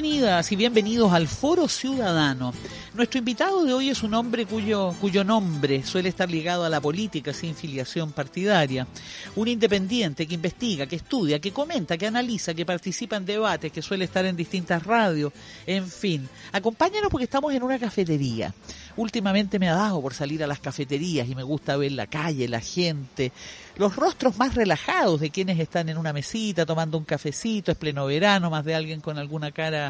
Bienvenidas 0.00 0.52
y 0.52 0.54
bienvenidos 0.54 1.12
al 1.12 1.26
Foro 1.26 1.66
Ciudadano. 1.66 2.54
Nuestro 2.94 3.18
invitado 3.18 3.64
de 3.64 3.72
hoy 3.72 3.90
es 3.90 4.04
un 4.04 4.14
hombre 4.14 4.46
cuyo, 4.46 4.94
cuyo 5.00 5.24
nombre 5.24 5.82
suele 5.82 6.08
estar 6.08 6.30
ligado 6.30 6.64
a 6.64 6.68
la 6.68 6.80
política 6.80 7.32
sin 7.32 7.52
filiación 7.56 8.12
partidaria. 8.12 8.86
Un 9.34 9.48
independiente 9.48 10.24
que 10.28 10.34
investiga, 10.34 10.86
que 10.86 10.94
estudia, 10.94 11.40
que 11.40 11.52
comenta, 11.52 11.98
que 11.98 12.06
analiza, 12.06 12.54
que 12.54 12.64
participa 12.64 13.16
en 13.16 13.26
debates, 13.26 13.72
que 13.72 13.82
suele 13.82 14.04
estar 14.04 14.24
en 14.24 14.36
distintas 14.36 14.84
radios. 14.84 15.32
En 15.66 15.88
fin, 15.88 16.28
acompáñanos 16.52 17.10
porque 17.10 17.24
estamos 17.24 17.52
en 17.52 17.64
una 17.64 17.78
cafetería. 17.78 18.54
Últimamente 18.96 19.58
me 19.58 19.68
ha 19.68 19.74
dado 19.74 20.00
por 20.00 20.14
salir 20.14 20.42
a 20.42 20.48
las 20.48 20.60
cafeterías 20.60 21.28
y 21.28 21.34
me 21.34 21.42
gusta 21.42 21.76
ver 21.76 21.92
la 21.92 22.06
calle, 22.06 22.48
la 22.48 22.60
gente, 22.60 23.32
los 23.76 23.94
rostros 23.94 24.36
más 24.38 24.56
relajados 24.56 25.20
de 25.20 25.30
quienes 25.30 25.60
están 25.60 25.88
en 25.88 25.98
una 25.98 26.12
mesita 26.12 26.66
tomando 26.66 26.98
un 26.98 27.04
cafecito, 27.04 27.70
es 27.70 27.78
pleno 27.78 28.06
verano, 28.06 28.50
más 28.50 28.64
de 28.64 28.74
alguien 28.74 29.00
con 29.00 29.18
alguna 29.18 29.52
cara 29.52 29.87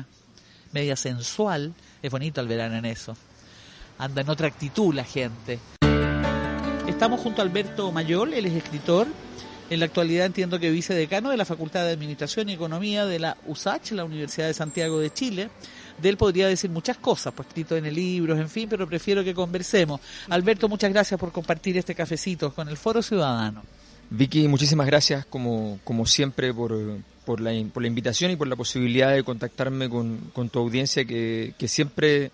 media 0.73 0.97
sensual. 0.97 1.75
Es 2.03 2.11
bonito 2.11 2.41
el 2.41 2.49
verano 2.49 2.77
en 2.77 2.85
eso. 2.85 3.17
Anda 3.99 4.23
en 4.23 4.29
otra 4.29 4.49
actitud 4.49 4.95
la 4.95 5.05
gente. 5.05 5.59
Estamos 6.87 7.21
junto 7.21 7.43
a 7.43 7.45
Alberto 7.45 7.91
Mayol, 7.93 8.33
él 8.33 8.47
es 8.47 8.55
escritor. 8.55 9.07
En 9.71 9.81
la 9.81 9.87
actualidad 9.87 10.25
entiendo 10.25 10.59
que 10.59 10.71
vicedecano 10.71 11.31
de 11.31 11.37
la 11.37 11.45
Facultad 11.45 11.85
de 11.85 11.93
Administración 11.93 12.49
y 12.49 12.55
Economía 12.55 13.05
de 13.05 13.19
la 13.19 13.37
USACH, 13.47 13.93
la 13.93 14.05
Universidad 14.05 14.47
de 14.47 14.55
Santiago 14.55 14.99
de 14.99 15.13
Chile. 15.13 15.51
De 16.01 16.09
él 16.09 16.17
podría 16.17 16.49
decir 16.49 16.71
muchas 16.71 16.97
cosas, 16.97 17.35
pues 17.35 17.49
escrito 17.49 17.77
en 17.77 17.85
el 17.85 17.95
libro, 17.95 18.37
en 18.37 18.49
fin, 18.49 18.69
pero 18.69 18.87
prefiero 18.87 19.23
que 19.23 19.35
conversemos. 19.35 20.01
Alberto, 20.31 20.69
muchas 20.69 20.91
gracias 20.91 21.21
por 21.21 21.33
compartir 21.33 21.77
este 21.77 21.95
cafecito 21.95 22.55
con 22.55 22.69
el 22.69 22.79
Foro 22.79 23.03
Ciudadano. 23.03 23.63
Vicky, 24.09 24.49
muchísimas 24.49 24.87
gracias 24.87 25.27
como, 25.27 25.81
como 25.85 26.07
siempre 26.07 26.55
por, 26.55 26.73
por, 27.29 27.43
la, 27.43 27.53
por 27.71 27.83
la 27.83 27.89
invitación 27.89 28.31
y 28.31 28.37
por 28.37 28.49
la 28.49 28.57
posibilidad 28.57 29.13
de 29.13 29.23
contactarme 29.23 29.91
con, 29.91 30.17
con 30.33 30.49
tu 30.49 30.61
audiencia 30.61 31.05
que, 31.05 31.53
que 31.59 31.69
siempre 31.69 32.31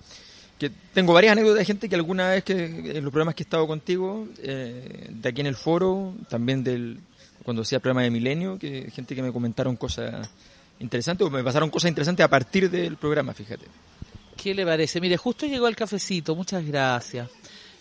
que 0.56 0.70
tengo 0.92 1.12
varias 1.12 1.33
anécdotas 1.33 1.59
de 1.59 1.64
gente 1.64 1.89
que 1.89 1.97
alguna 1.97 2.28
vez 2.31 2.45
que 2.45 2.67
en 2.67 3.03
los 3.03 3.11
programas 3.11 3.34
que 3.34 3.42
he 3.42 3.47
estado 3.47 3.67
contigo, 3.67 4.28
eh, 4.41 5.09
de 5.11 5.28
aquí 5.28 5.41
en 5.41 5.48
el 5.48 5.56
foro, 5.56 6.15
también 6.28 6.62
del 6.62 7.00
cuando 7.42 7.62
hacía 7.62 7.78
el 7.78 7.83
programa 7.83 8.03
de 8.03 8.11
Milenio, 8.11 8.56
que 8.56 8.89
gente 8.92 9.17
que 9.17 9.22
me 9.25 9.33
comentaron 9.33 9.75
cosas 9.75 10.31
interesantes 10.78 11.27
o 11.27 11.31
me 11.31 11.42
pasaron 11.42 11.70
cosas 11.70 11.89
interesantes 11.89 12.25
a 12.25 12.28
partir 12.28 12.70
del 12.70 12.97
programa, 12.97 13.34
fíjate. 13.34 13.67
¿Qué 14.37 14.55
le 14.55 14.65
parece? 14.65 15.00
Mire, 15.00 15.17
justo 15.17 15.45
llegó 15.45 15.67
el 15.67 15.75
cafecito, 15.75 16.37
muchas 16.37 16.65
gracias. 16.65 17.28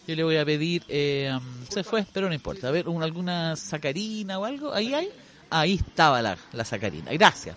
Yo 0.08 0.16
le 0.16 0.24
voy 0.24 0.38
a 0.38 0.46
pedir, 0.46 0.84
eh, 0.88 1.32
se 1.70 1.84
fue, 1.84 2.08
pero 2.12 2.28
no 2.28 2.34
importa. 2.34 2.70
A 2.70 2.72
ver, 2.72 2.88
alguna 2.88 3.56
sacarina 3.56 4.40
o 4.40 4.46
algo, 4.46 4.74
¿ahí 4.74 4.96
hay? 4.96 5.10
Ahí 5.54 5.76
estaba 5.76 6.22
la, 6.22 6.38
la 6.52 6.66
sacarina, 6.66 7.12
gracias. 7.12 7.56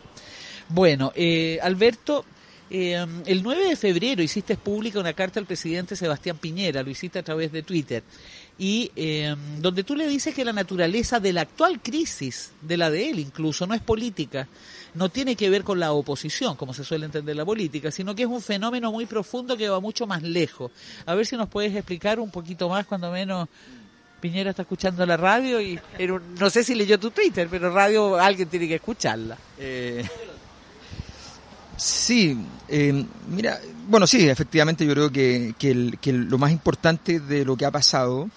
Bueno, 0.69 1.13
eh, 1.15 1.59
Alberto, 1.63 2.25
eh, 2.69 3.07
el 3.25 3.43
9 3.43 3.71
de 3.71 3.77
febrero 3.77 4.23
hiciste 4.23 4.57
pública 4.57 4.99
una 4.99 5.13
carta 5.13 5.41
al 5.41 5.47
presidente 5.47 5.97
Sebastián 5.97 6.37
Piñera, 6.37 6.83
lo 6.83 6.91
hiciste 6.91 7.21
a 7.21 7.23
través 7.23 7.53
de 7.53 7.63
Twitter, 7.63 8.03
y 8.59 8.91
eh, 8.97 9.35
donde 9.59 9.83
tú 9.85 9.95
le 9.95 10.09
dices 10.09 10.35
que 10.35 10.45
la 10.45 10.53
naturaleza 10.53 11.21
de 11.21 11.33
la 11.33 11.43
actual 11.43 11.81
crisis, 11.81 12.53
de 12.61 12.77
la 12.77 12.91
de 12.91 13.09
él 13.09 13.19
incluso, 13.19 13.67
no 13.67 13.75
es 13.75 13.81
política, 13.81 14.49
no 14.95 15.09
tiene 15.09 15.37
que 15.37 15.49
ver 15.49 15.63
con 15.63 15.79
la 15.79 15.93
oposición, 15.93 16.57
como 16.57 16.75
se 16.75 16.85
suele 16.85 17.07
entender 17.07 17.37
la 17.37 17.45
política, 17.45 17.91
sino 17.91 18.15
que 18.15 18.25
es 18.25 18.29
un 18.29 18.43
fenómeno 18.43 18.93
muy 18.93 19.07
profundo 19.07 19.57
que 19.57 19.69
va 19.69 19.81
mucho 19.81 20.07
más 20.07 20.23
lejos. 20.23 20.71
A 21.07 21.15
ver 21.15 21.25
si 21.25 21.37
nos 21.37 21.49
puedes 21.49 21.75
explicar 21.75 22.21
un 22.21 22.31
poquito 22.31 22.69
más, 22.69 22.85
cuando 22.87 23.11
menos 23.11 23.49
Piñera 24.21 24.51
está 24.51 24.63
escuchando 24.63 25.05
la 25.05 25.17
radio 25.17 25.61
y 25.61 25.79
no 26.39 26.51
sé 26.51 26.65
si 26.65 26.75
leyó 26.75 26.99
tu 26.99 27.11
Twitter, 27.11 27.49
pero 27.51 27.71
radio 27.71 28.19
alguien 28.19 28.49
tiene 28.49 28.69
que 28.69 28.77
escucharla. 28.77 29.37
Eh, 29.59 30.05
sí, 31.77 32.39
eh, 32.69 33.05
mira, 33.29 33.61
bueno, 33.89 34.07
sí, 34.07 34.29
efectivamente 34.29 34.87
yo 34.87 34.93
creo 34.93 35.13
que, 35.13 35.55
que 35.59 36.13
lo 36.13 36.39
más 36.39 36.51
importante 36.51 37.21
de 37.21 37.45
lo 37.45 37.57
que 37.57 37.67
ha 37.67 37.71
pasado 37.71 38.29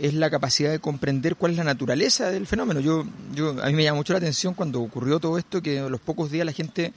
es 0.00 0.14
la 0.14 0.30
capacidad 0.30 0.70
de 0.70 0.78
comprender 0.78 1.36
cuál 1.36 1.52
es 1.52 1.58
la 1.58 1.64
naturaleza 1.64 2.30
del 2.30 2.46
fenómeno. 2.46 2.80
Yo, 2.80 3.04
yo, 3.34 3.50
a 3.62 3.66
mí 3.66 3.74
me 3.74 3.84
llama 3.84 3.98
mucho 3.98 4.14
la 4.14 4.18
atención 4.18 4.54
cuando 4.54 4.80
ocurrió 4.80 5.20
todo 5.20 5.36
esto, 5.36 5.60
que 5.60 5.78
a 5.78 5.88
los 5.88 6.00
pocos 6.00 6.30
días 6.30 6.46
la 6.46 6.52
gente 6.52 6.92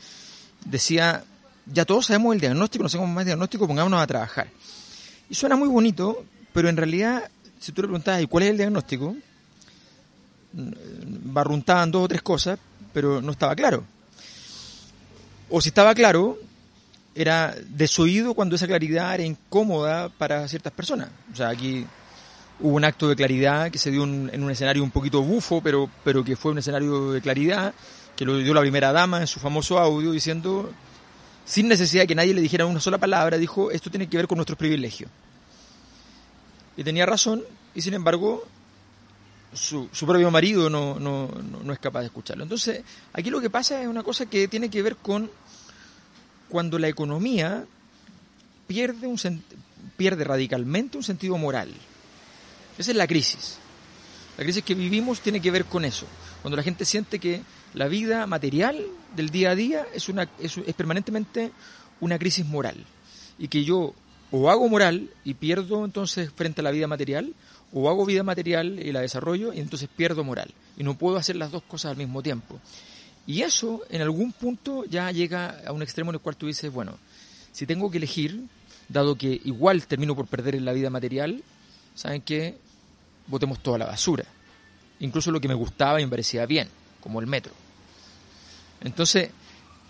decía, 0.65 1.23
ya 1.65 1.83
todos 1.85 2.05
sabemos 2.05 2.33
el 2.33 2.41
diagnóstico, 2.41 2.83
no 2.83 2.89
sabemos 2.89 3.13
más 3.13 3.25
diagnóstico, 3.25 3.67
pongámonos 3.67 4.01
a 4.01 4.07
trabajar. 4.07 4.47
Y 5.29 5.35
suena 5.35 5.57
muy 5.57 5.67
bonito, 5.67 6.23
pero 6.53 6.69
en 6.69 6.77
realidad, 6.77 7.29
si 7.63 7.71
tú 7.71 7.81
le 7.81 7.87
preguntabas, 7.87 8.21
¿y 8.21 8.27
cuál 8.27 8.43
es 8.43 8.49
el 8.49 8.57
diagnóstico? 8.57 9.15
Barruntaban 10.51 11.91
dos 11.91 12.03
o 12.03 12.07
tres 12.09 12.21
cosas, 12.21 12.59
pero 12.91 13.21
no 13.21 13.31
estaba 13.31 13.55
claro. 13.55 13.85
O 15.49 15.61
si 15.61 15.69
estaba 15.69 15.95
claro, 15.95 16.37
era 17.15 17.55
desoído 17.69 18.33
cuando 18.33 18.57
esa 18.57 18.67
claridad 18.67 19.15
era 19.15 19.23
incómoda 19.23 20.09
para 20.09 20.45
ciertas 20.49 20.73
personas. 20.73 21.07
O 21.31 21.37
sea, 21.37 21.47
aquí 21.49 21.85
hubo 22.59 22.75
un 22.75 22.83
acto 22.83 23.07
de 23.07 23.15
claridad 23.15 23.71
que 23.71 23.77
se 23.77 23.91
dio 23.91 24.03
en 24.03 24.43
un 24.43 24.51
escenario 24.51 24.83
un 24.83 24.91
poquito 24.91 25.21
bufo, 25.21 25.61
pero, 25.63 25.89
pero 26.03 26.21
que 26.21 26.35
fue 26.35 26.51
un 26.51 26.57
escenario 26.57 27.13
de 27.13 27.21
claridad, 27.21 27.73
que 28.17 28.25
lo 28.25 28.39
dio 28.39 28.53
la 28.53 28.59
primera 28.59 28.91
dama 28.91 29.21
en 29.21 29.27
su 29.27 29.39
famoso 29.39 29.79
audio 29.79 30.11
diciendo, 30.11 30.69
sin 31.45 31.69
necesidad 31.69 32.03
de 32.03 32.07
que 32.07 32.15
nadie 32.15 32.33
le 32.33 32.41
dijera 32.41 32.65
una 32.65 32.81
sola 32.81 32.97
palabra, 32.97 33.37
dijo, 33.37 33.71
esto 33.71 33.89
tiene 33.89 34.09
que 34.09 34.17
ver 34.17 34.27
con 34.27 34.35
nuestros 34.35 34.57
privilegios. 34.57 35.09
Y 36.75 36.83
tenía 36.83 37.05
razón, 37.05 37.43
y 37.75 37.81
sin 37.81 37.93
embargo, 37.93 38.43
su, 39.53 39.89
su 39.91 40.05
propio 40.05 40.31
marido 40.31 40.69
no, 40.69 40.99
no, 40.99 41.27
no, 41.27 41.73
es 41.73 41.79
capaz 41.79 42.01
de 42.01 42.07
escucharlo. 42.07 42.43
Entonces, 42.43 42.83
aquí 43.13 43.29
lo 43.29 43.41
que 43.41 43.49
pasa 43.49 43.81
es 43.81 43.87
una 43.87 44.03
cosa 44.03 44.25
que 44.25 44.47
tiene 44.47 44.69
que 44.69 44.81
ver 44.81 44.95
con 44.97 45.29
cuando 46.49 46.77
la 46.79 46.87
economía 46.87 47.65
pierde, 48.67 49.07
un, 49.07 49.17
pierde 49.97 50.23
radicalmente 50.23 50.97
un 50.97 51.03
sentido 51.03 51.37
moral. 51.37 51.73
Esa 52.77 52.91
es 52.91 52.97
la 52.97 53.07
crisis. 53.07 53.57
La 54.37 54.43
crisis 54.43 54.63
que 54.63 54.73
vivimos 54.73 55.21
tiene 55.21 55.41
que 55.41 55.51
ver 55.51 55.65
con 55.65 55.85
eso. 55.85 56.07
Cuando 56.41 56.57
la 56.57 56.63
gente 56.63 56.85
siente 56.85 57.19
que 57.19 57.41
la 57.73 57.87
vida 57.87 58.25
material 58.27 58.83
del 59.15 59.29
día 59.29 59.51
a 59.51 59.55
día 59.55 59.85
es, 59.93 60.09
una, 60.09 60.27
es, 60.39 60.55
permanentemente 60.75 61.51
una 61.99 62.17
crisis 62.17 62.45
moral. 62.45 62.83
Y 63.37 63.47
que 63.47 63.63
yo 63.63 63.93
o 64.35 64.49
hago 64.49 64.67
moral 64.67 65.11
y 65.23 65.35
pierdo 65.35 65.85
entonces 65.85 66.31
frente 66.35 66.61
a 66.61 66.63
la 66.63 66.71
vida 66.71 66.87
material, 66.87 67.35
o 67.71 67.87
hago 67.87 68.03
vida 68.03 68.23
material 68.23 68.79
y 68.79 68.91
la 68.91 69.01
desarrollo 69.01 69.53
y 69.53 69.59
entonces 69.59 69.87
pierdo 69.95 70.23
moral. 70.23 70.51
Y 70.75 70.83
no 70.83 70.97
puedo 70.97 71.17
hacer 71.17 71.35
las 71.35 71.51
dos 71.51 71.61
cosas 71.61 71.91
al 71.91 71.97
mismo 71.97 72.23
tiempo. 72.23 72.59
Y 73.27 73.43
eso 73.43 73.81
en 73.91 74.01
algún 74.01 74.31
punto 74.31 74.85
ya 74.85 75.11
llega 75.11 75.61
a 75.67 75.71
un 75.71 75.83
extremo 75.83 76.09
en 76.09 76.15
el 76.15 76.19
cual 76.19 76.35
tú 76.35 76.47
dices, 76.47 76.73
bueno, 76.73 76.97
si 77.51 77.67
tengo 77.67 77.91
que 77.91 77.97
elegir, 77.97 78.41
dado 78.89 79.15
que 79.15 79.39
igual 79.45 79.85
termino 79.85 80.15
por 80.15 80.25
perder 80.25 80.55
en 80.55 80.65
la 80.65 80.73
vida 80.73 80.89
material, 80.89 81.43
¿saben 81.93 82.23
qué? 82.23 82.57
Votemos 83.27 83.61
toda 83.61 83.77
la 83.77 83.85
basura. 83.85 84.25
Incluso 84.99 85.29
lo 85.29 85.39
que 85.39 85.47
me 85.47 85.53
gustaba 85.53 86.01
y 86.01 86.05
me 86.05 86.09
parecía 86.09 86.47
bien, 86.47 86.69
como 87.01 87.19
el 87.19 87.27
metro. 87.27 87.53
Entonces, 88.81 89.29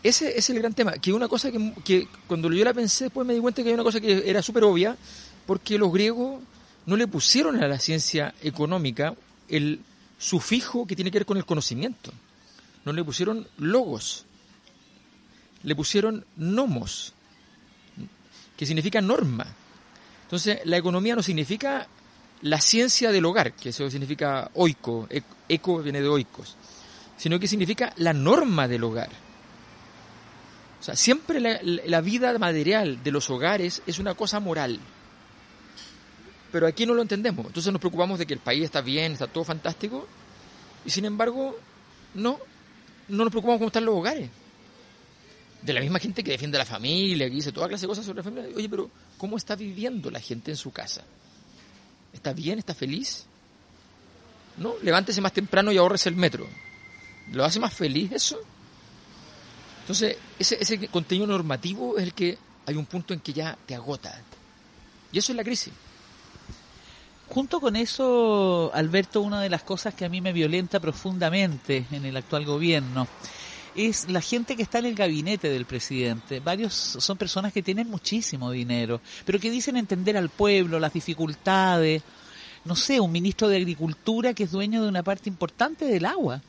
ese 0.04 0.38
es 0.38 0.50
el 0.50 0.60
gran 0.60 0.74
tema. 0.74 0.94
Que 0.94 1.14
una 1.14 1.28
cosa 1.28 1.50
que, 1.52 2.08
cuando 2.28 2.52
yo 2.52 2.64
la 2.66 2.74
pensé, 2.74 3.06
después 3.06 3.26
me 3.26 3.34
di 3.34 3.40
cuenta 3.40 3.64
que 3.64 3.70
hay 3.70 3.74
una 3.74 3.84
cosa 3.84 4.02
que 4.02 4.30
era 4.30 4.42
súper 4.42 4.66
obvia, 4.66 4.98
porque 5.46 5.78
los 5.78 5.92
griegos 5.92 6.42
no 6.86 6.98
le 6.98 7.08
pusieron 7.08 7.64
a 7.64 7.68
la 7.68 7.80
ciencia 7.80 8.34
económica 8.42 9.16
el 9.48 9.80
sufijo 10.18 10.86
que 10.86 10.96
tiene 10.96 11.10
que 11.10 11.20
ver 11.20 11.26
con 11.26 11.38
el 11.38 11.46
conocimiento. 11.46 12.12
No 12.84 12.92
le 12.92 13.04
pusieron 13.04 13.48
logos. 13.58 14.26
Le 15.64 15.76
pusieron 15.76 16.26
nomos, 16.36 17.14
que 18.58 18.66
significa 18.66 19.00
norma. 19.00 19.48
Entonces, 20.24 20.60
la 20.66 20.76
economía 20.76 21.16
no 21.16 21.24
significa 21.24 21.88
la 22.42 22.60
ciencia 22.60 23.14
del 23.14 23.24
hogar, 23.24 23.54
que 23.54 23.70
eso 23.70 23.90
significa 23.90 24.52
oico, 24.56 25.08
eco 25.48 25.82
viene 25.82 26.02
de 26.02 26.10
oikos, 26.10 26.58
sino 27.16 27.40
que 27.40 27.48
significa 27.48 27.94
la 27.96 28.12
norma 28.12 28.68
del 28.68 28.84
hogar. 28.84 29.10
O 30.84 30.86
sea, 30.86 30.98
siempre 30.98 31.40
la, 31.40 32.02
vida 32.02 32.38
material 32.38 33.02
de 33.02 33.12
los 33.14 33.30
hogares 33.30 33.82
es 33.88 34.00
una 34.00 34.16
cosa 34.16 34.42
moral. 34.42 34.82
Pero 36.52 36.68
aquí 36.68 36.86
no 36.86 36.94
lo 36.94 37.02
entendemos. 37.02 37.46
Entonces 37.46 37.72
nos 37.72 37.80
preocupamos 37.80 38.20
de 38.20 38.26
que 38.26 38.34
el 38.34 38.42
país 38.42 38.66
está 38.66 38.82
bien, 38.82 39.14
está 39.14 39.28
todo 39.28 39.46
fantástico, 39.46 40.06
y 40.84 40.90
sin 40.90 41.06
embargo, 41.06 41.58
no, 42.16 42.38
no 43.08 43.24
nos 43.24 43.30
preocupamos 43.30 43.60
cómo 43.60 43.68
están 43.68 43.86
los 43.86 43.96
hogares. 43.96 44.30
de 45.62 45.72
la 45.72 45.80
misma 45.80 46.00
gente 46.00 46.22
que 46.22 46.32
defiende 46.32 46.58
a 46.58 46.60
la 46.60 46.66
familia, 46.66 47.30
que 47.30 47.36
dice 47.36 47.54
toda 47.54 47.70
clase 47.70 47.84
de 47.84 47.88
cosas 47.88 48.06
sobre 48.06 48.18
la 48.18 48.24
familia. 48.24 48.50
Oye, 48.54 48.68
pero 48.68 48.92
¿cómo 49.18 49.38
está 49.38 49.56
viviendo 49.56 50.12
la 50.12 50.20
gente 50.20 50.52
en 50.52 50.58
su 50.58 50.74
casa? 50.74 51.06
¿Está 52.12 52.34
bien? 52.34 52.60
¿Está 52.60 52.74
feliz? 52.74 53.26
No, 54.58 54.74
levántese 54.84 55.22
más 55.22 55.32
temprano 55.32 55.72
y 55.72 55.78
ahorrese 55.78 56.10
el 56.10 56.18
metro. 56.18 56.46
¿Lo 57.32 57.46
hace 57.46 57.62
más 57.62 57.74
feliz 57.74 58.12
eso? 58.12 58.38
Entonces, 59.84 60.18
ese, 60.40 60.58
ese 60.60 60.88
contenido 60.88 61.28
normativo 61.28 61.98
es 61.98 62.04
el 62.04 62.14
que 62.14 62.38
hay 62.66 62.76
un 62.76 62.86
punto 62.86 63.14
en 63.14 63.20
que 63.20 63.34
ya 63.34 63.58
te 63.66 63.76
agota. 63.76 64.18
Y 65.12 65.20
eso 65.20 65.32
es 65.32 65.36
la 65.36 65.44
crisis. 65.44 65.74
Junto 67.28 67.60
con 67.60 67.76
eso, 67.76 68.72
Alberto, 68.74 69.22
una 69.22 69.42
de 69.42 69.50
las 69.50 69.64
cosas 69.64 69.94
que 69.94 70.06
a 70.06 70.10
mí 70.10 70.22
me 70.22 70.34
violenta 70.34 70.80
profundamente 70.80 71.86
en 71.92 72.06
el 72.06 72.16
actual 72.16 72.46
gobierno 72.46 73.08
es 73.76 74.10
la 74.10 74.22
gente 74.22 74.56
que 74.56 74.64
está 74.64 74.80
en 74.80 74.86
el 74.86 74.96
gabinete 74.96 75.50
del 75.50 75.66
presidente. 75.66 76.40
Varios 76.40 76.74
son 76.74 77.18
personas 77.18 77.52
que 77.52 77.64
tienen 77.64 77.90
muchísimo 77.90 78.52
dinero, 78.52 79.02
pero 79.26 79.40
que 79.40 79.50
dicen 79.50 79.78
entender 79.78 80.16
al 80.16 80.30
pueblo, 80.30 80.80
las 80.80 80.94
dificultades. 80.94 82.04
No 82.66 82.76
sé, 82.76 83.00
un 83.00 83.12
ministro 83.12 83.48
de 83.50 83.58
Agricultura 83.58 84.34
que 84.34 84.44
es 84.44 84.52
dueño 84.52 84.84
de 84.84 84.90
una 84.90 85.04
parte 85.04 85.30
importante 85.30 85.86
del 85.86 86.06
agua. 86.06 86.42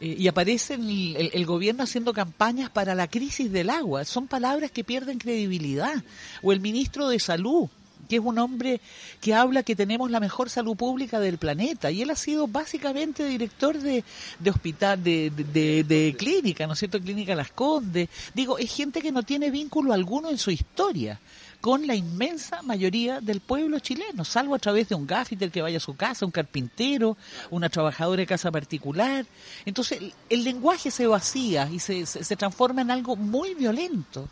Eh, 0.00 0.16
y 0.18 0.28
aparece 0.28 0.74
el, 0.74 1.30
el, 1.32 1.46
gobierno 1.46 1.84
haciendo 1.84 2.12
campañas 2.12 2.70
para 2.70 2.94
la 2.94 3.08
crisis 3.08 3.52
del 3.52 3.70
agua. 3.70 4.04
Son 4.04 4.26
palabras 4.26 4.70
que 4.70 4.84
pierden 4.84 5.18
credibilidad. 5.18 6.02
O 6.42 6.52
el 6.52 6.60
ministro 6.60 7.08
de 7.08 7.18
Salud, 7.18 7.68
que 8.08 8.16
es 8.16 8.22
un 8.22 8.38
hombre 8.38 8.80
que 9.20 9.34
habla 9.34 9.62
que 9.62 9.76
tenemos 9.76 10.10
la 10.10 10.18
mejor 10.18 10.50
salud 10.50 10.76
pública 10.76 11.20
del 11.20 11.38
planeta 11.38 11.90
y 11.90 12.02
él 12.02 12.10
ha 12.10 12.16
sido 12.16 12.48
básicamente 12.48 13.24
director 13.24 13.78
de, 13.78 14.02
de 14.38 14.50
hospital, 14.50 15.02
de, 15.02 15.30
de, 15.30 15.84
de, 15.84 16.16
clínica, 16.18 16.66
¿no 16.66 16.72
es 16.72 16.80
cierto? 16.80 17.00
Clínica 17.00 17.34
Las 17.34 17.52
Condes. 17.52 18.08
Digo, 18.34 18.58
es 18.58 18.74
gente 18.74 19.00
que 19.00 19.12
no 19.12 19.22
tiene 19.22 19.50
vínculo 19.50 19.92
alguno 19.92 20.28
en 20.28 20.38
su 20.38 20.50
historia 20.50 21.20
con 21.60 21.86
la 21.86 21.94
inmensa 21.94 22.62
mayoría 22.62 23.20
del 23.20 23.40
pueblo 23.40 23.78
chileno, 23.78 24.24
salvo 24.24 24.54
a 24.54 24.58
través 24.58 24.88
de 24.88 24.94
un 24.94 25.06
gaffiter 25.06 25.50
que 25.50 25.62
vaya 25.62 25.76
a 25.76 25.80
su 25.80 25.94
casa, 25.94 26.24
un 26.24 26.32
carpintero, 26.32 27.16
una 27.50 27.68
trabajadora 27.68 28.20
de 28.20 28.26
casa 28.26 28.50
particular. 28.50 29.26
Entonces, 29.64 30.00
el, 30.28 30.44
lenguaje 30.44 30.90
se 30.90 31.06
vacía 31.06 31.68
y 31.70 31.78
se, 31.78 32.06
se, 32.06 32.36
transforma 32.36 32.80
en 32.82 32.90
algo 32.90 33.14
muy 33.16 33.54
violento. 33.54 34.28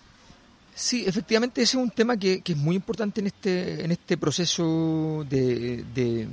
Sí, 0.75 1.05
efectivamente 1.07 1.61
ese 1.63 1.77
es 1.77 1.83
un 1.83 1.91
tema 1.91 2.17
que, 2.17 2.41
que, 2.41 2.53
es 2.53 2.59
muy 2.59 2.77
importante 2.77 3.21
en 3.21 3.27
este, 3.27 3.85
en 3.85 3.91
este 3.91 4.17
proceso 4.17 5.27
de, 5.29 5.85
de, 5.95 6.29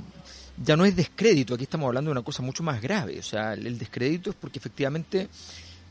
ya 0.64 0.76
no 0.76 0.84
es 0.84 0.94
descrédito, 0.94 1.54
aquí 1.54 1.64
estamos 1.64 1.88
hablando 1.88 2.08
de 2.08 2.12
una 2.12 2.22
cosa 2.22 2.42
mucho 2.42 2.62
más 2.62 2.80
grave, 2.80 3.18
o 3.18 3.22
sea, 3.22 3.54
el 3.54 3.76
descrédito 3.76 4.30
es 4.30 4.36
porque 4.36 4.60
efectivamente 4.60 5.28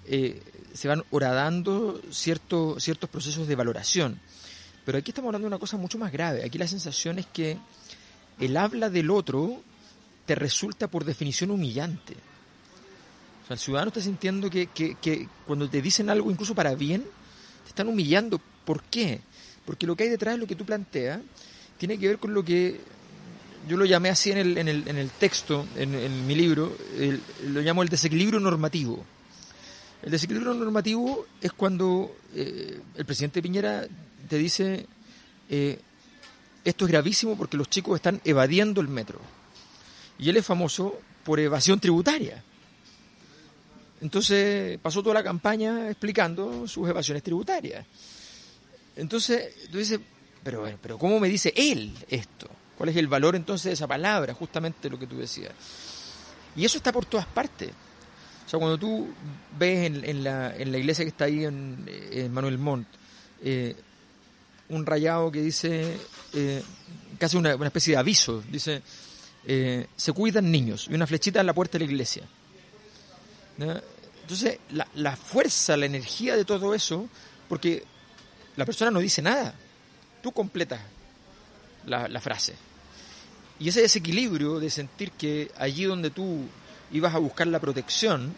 eh, 0.07 0.41
se 0.73 0.87
van 0.87 1.03
horadando 1.09 1.99
ciertos 2.11 2.83
ciertos 2.83 3.09
procesos 3.09 3.47
de 3.47 3.55
valoración, 3.55 4.19
pero 4.85 4.97
aquí 4.97 5.11
estamos 5.11 5.29
hablando 5.29 5.45
de 5.45 5.55
una 5.55 5.59
cosa 5.59 5.77
mucho 5.77 5.97
más 5.97 6.11
grave, 6.11 6.45
aquí 6.45 6.57
la 6.57 6.67
sensación 6.67 7.19
es 7.19 7.25
que 7.25 7.57
el 8.39 8.55
habla 8.55 8.89
del 8.89 9.09
otro 9.09 9.61
te 10.25 10.35
resulta 10.35 10.87
por 10.87 11.05
definición 11.05 11.51
humillante. 11.51 12.13
O 13.43 13.47
sea, 13.47 13.55
el 13.55 13.59
ciudadano 13.59 13.89
está 13.89 14.01
sintiendo 14.01 14.49
que, 14.49 14.67
que, 14.67 14.95
que 14.95 15.27
cuando 15.45 15.69
te 15.69 15.81
dicen 15.81 16.09
algo 16.09 16.31
incluso 16.31 16.55
para 16.55 16.73
bien, 16.75 17.03
te 17.63 17.69
están 17.69 17.87
humillando. 17.87 18.41
¿Por 18.65 18.83
qué? 18.83 19.21
Porque 19.65 19.85
lo 19.85 19.95
que 19.95 20.03
hay 20.03 20.09
detrás 20.09 20.35
de 20.35 20.39
lo 20.39 20.47
que 20.47 20.55
tú 20.55 20.65
planteas 20.65 21.19
tiene 21.77 21.97
que 21.97 22.07
ver 22.07 22.17
con 22.17 22.33
lo 22.33 22.43
que 22.43 22.79
yo 23.67 23.77
lo 23.77 23.85
llamé 23.85 24.09
así 24.09 24.31
en 24.31 24.37
el, 24.37 24.57
en 24.57 24.67
el, 24.67 24.87
en 24.87 24.97
el 24.97 25.09
texto, 25.09 25.65
en, 25.75 26.27
mi 26.27 26.35
libro, 26.35 26.75
lo 27.47 27.61
llamo 27.61 27.83
el 27.83 27.89
desequilibrio 27.89 28.39
normativo. 28.39 29.03
El 30.03 30.11
desequilibrio 30.11 30.53
normativo 30.53 31.25
es 31.41 31.51
cuando 31.51 32.15
eh, 32.35 32.79
el 32.95 33.05
presidente 33.05 33.41
Piñera 33.41 33.87
te 34.27 34.37
dice, 34.37 34.85
eh, 35.49 35.79
esto 36.63 36.85
es 36.85 36.91
gravísimo 36.91 37.37
porque 37.37 37.57
los 37.57 37.69
chicos 37.69 37.95
están 37.95 38.21
evadiendo 38.23 38.81
el 38.81 38.87
metro. 38.87 39.19
Y 40.17 40.29
él 40.29 40.37
es 40.37 40.45
famoso 40.45 40.99
por 41.23 41.39
evasión 41.39 41.79
tributaria. 41.79 42.43
Entonces 44.01 44.77
pasó 44.81 45.01
toda 45.01 45.15
la 45.15 45.23
campaña 45.23 45.89
explicando 45.89 46.67
sus 46.67 46.87
evasiones 46.89 47.23
tributarias. 47.23 47.85
Entonces 48.95 49.69
tú 49.71 49.77
dices, 49.77 49.99
pero, 50.43 50.67
pero 50.81 50.97
¿cómo 50.97 51.19
me 51.19 51.29
dice 51.29 51.53
él 51.55 51.93
esto? 52.09 52.49
¿Cuál 52.77 52.89
es 52.89 52.97
el 52.97 53.07
valor 53.07 53.35
entonces 53.35 53.65
de 53.65 53.73
esa 53.73 53.87
palabra? 53.87 54.33
Justamente 54.33 54.89
lo 54.89 54.99
que 54.99 55.07
tú 55.07 55.17
decías. 55.17 55.53
Y 56.55 56.65
eso 56.65 56.77
está 56.77 56.91
por 56.91 57.05
todas 57.05 57.25
partes. 57.25 57.71
O 58.45 58.49
sea, 58.49 58.59
cuando 58.59 58.77
tú 58.77 59.07
ves 59.57 59.85
en, 59.87 60.23
la, 60.23 60.55
en 60.55 60.71
la, 60.71 60.77
iglesia 60.77 61.03
que 61.03 61.09
está 61.09 61.25
ahí 61.25 61.45
en, 61.45 61.83
en 61.87 62.31
Manuel 62.31 62.57
Montt, 62.57 62.87
eh, 63.41 63.75
un 64.69 64.85
rayado 64.85 65.31
que 65.31 65.41
dice, 65.41 65.97
eh, 66.33 66.63
casi 67.17 67.37
una, 67.37 67.55
una, 67.55 67.67
especie 67.67 67.93
de 67.93 67.99
aviso, 67.99 68.43
dice, 68.49 68.81
eh, 69.45 69.87
se 69.95 70.11
cuidan 70.13 70.51
niños, 70.51 70.87
y 70.89 70.93
una 70.93 71.07
flechita 71.07 71.39
en 71.39 71.45
la 71.45 71.53
puerta 71.53 71.77
de 71.77 71.85
la 71.85 71.91
iglesia. 71.91 72.23
Entonces, 73.57 74.59
la, 74.71 74.87
la, 74.95 75.15
fuerza, 75.15 75.77
la 75.77 75.85
energía 75.85 76.35
de 76.35 76.45
todo 76.45 76.73
eso, 76.73 77.07
porque 77.47 77.83
la 78.57 78.65
persona 78.65 78.91
no 78.91 78.99
dice 78.99 79.21
nada, 79.21 79.53
tú 80.21 80.31
completas 80.31 80.81
la, 81.85 82.07
la 82.07 82.19
frase. 82.19 82.55
Y 83.59 83.69
ese 83.69 83.81
desequilibrio 83.81 84.59
de 84.59 84.69
sentir 84.69 85.11
que 85.11 85.51
allí 85.57 85.85
donde 85.85 86.09
tú 86.09 86.41
ibas 86.91 87.15
a 87.15 87.19
buscar 87.19 87.47
la 87.47 87.59
protección, 87.59 88.35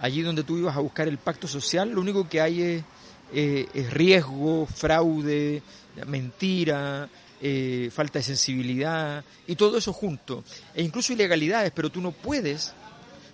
allí 0.00 0.22
donde 0.22 0.44
tú 0.44 0.58
ibas 0.58 0.76
a 0.76 0.80
buscar 0.80 1.08
el 1.08 1.18
pacto 1.18 1.48
social, 1.48 1.90
lo 1.90 2.00
único 2.00 2.28
que 2.28 2.40
hay 2.40 2.62
es, 2.62 2.84
eh, 3.32 3.68
es 3.72 3.92
riesgo, 3.92 4.66
fraude, 4.66 5.62
mentira, 6.06 7.08
eh, 7.40 7.90
falta 7.92 8.18
de 8.18 8.22
sensibilidad 8.22 9.24
y 9.46 9.56
todo 9.56 9.78
eso 9.78 9.92
junto. 9.92 10.44
E 10.74 10.82
incluso 10.82 11.12
ilegalidades, 11.12 11.72
pero 11.72 11.90
tú 11.90 12.00
no 12.00 12.12
puedes. 12.12 12.72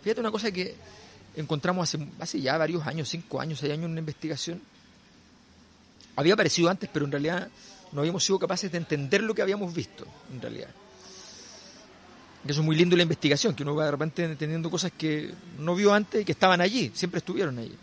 Fíjate 0.03 0.21
una 0.21 0.31
cosa 0.31 0.51
que 0.51 0.75
encontramos 1.35 1.89
hace, 1.89 2.07
hace 2.21 2.41
ya 2.41 2.57
varios 2.57 2.87
años, 2.87 3.09
cinco 3.09 3.41
años, 3.41 3.59
seis 3.59 3.73
años, 3.73 3.87
en 3.87 3.93
una 3.93 4.01
investigación. 4.01 4.63
Había 6.17 6.35
aparecido 6.35 6.71
antes, 6.71 6.89
pero 6.93 7.05
en 7.05 7.13
realidad 7.13 7.49
no 7.93 8.01
habíamos 8.01 8.25
sido 8.25 8.39
capaces 8.39 8.71
de 8.71 8.79
entender 8.79 9.23
lo 9.23 9.35
que 9.35 9.43
habíamos 9.43 9.75
visto, 9.75 10.07
en 10.33 10.41
realidad. 10.41 10.71
Eso 12.47 12.61
es 12.61 12.65
muy 12.65 12.77
lindo 12.77 12.97
la 12.97 13.03
investigación, 13.03 13.55
que 13.55 13.65
uno 13.65 13.75
va 13.75 13.87
de 13.87 13.91
repente 13.91 14.25
entendiendo 14.25 14.71
cosas 14.71 14.93
que 14.97 15.35
no 15.59 15.75
vio 15.75 15.93
antes 15.93 16.23
y 16.23 16.25
que 16.25 16.33
estaban 16.33 16.61
allí, 16.61 16.93
siempre 16.95 17.19
estuvieron 17.19 17.59
allí. 17.59 17.75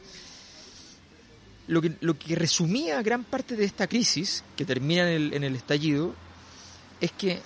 Lo 1.67 1.82
que, 1.82 1.96
lo 2.01 2.17
que 2.17 2.36
resumía 2.36 3.01
gran 3.01 3.24
parte 3.24 3.55
de 3.55 3.63
esta 3.63 3.88
crisis, 3.88 4.43
que 4.58 4.65
termina 4.65 5.10
en 5.10 5.15
el, 5.15 5.34
en 5.34 5.43
el 5.43 5.55
estallido, 5.55 6.13
es 7.00 7.12
que 7.13 7.41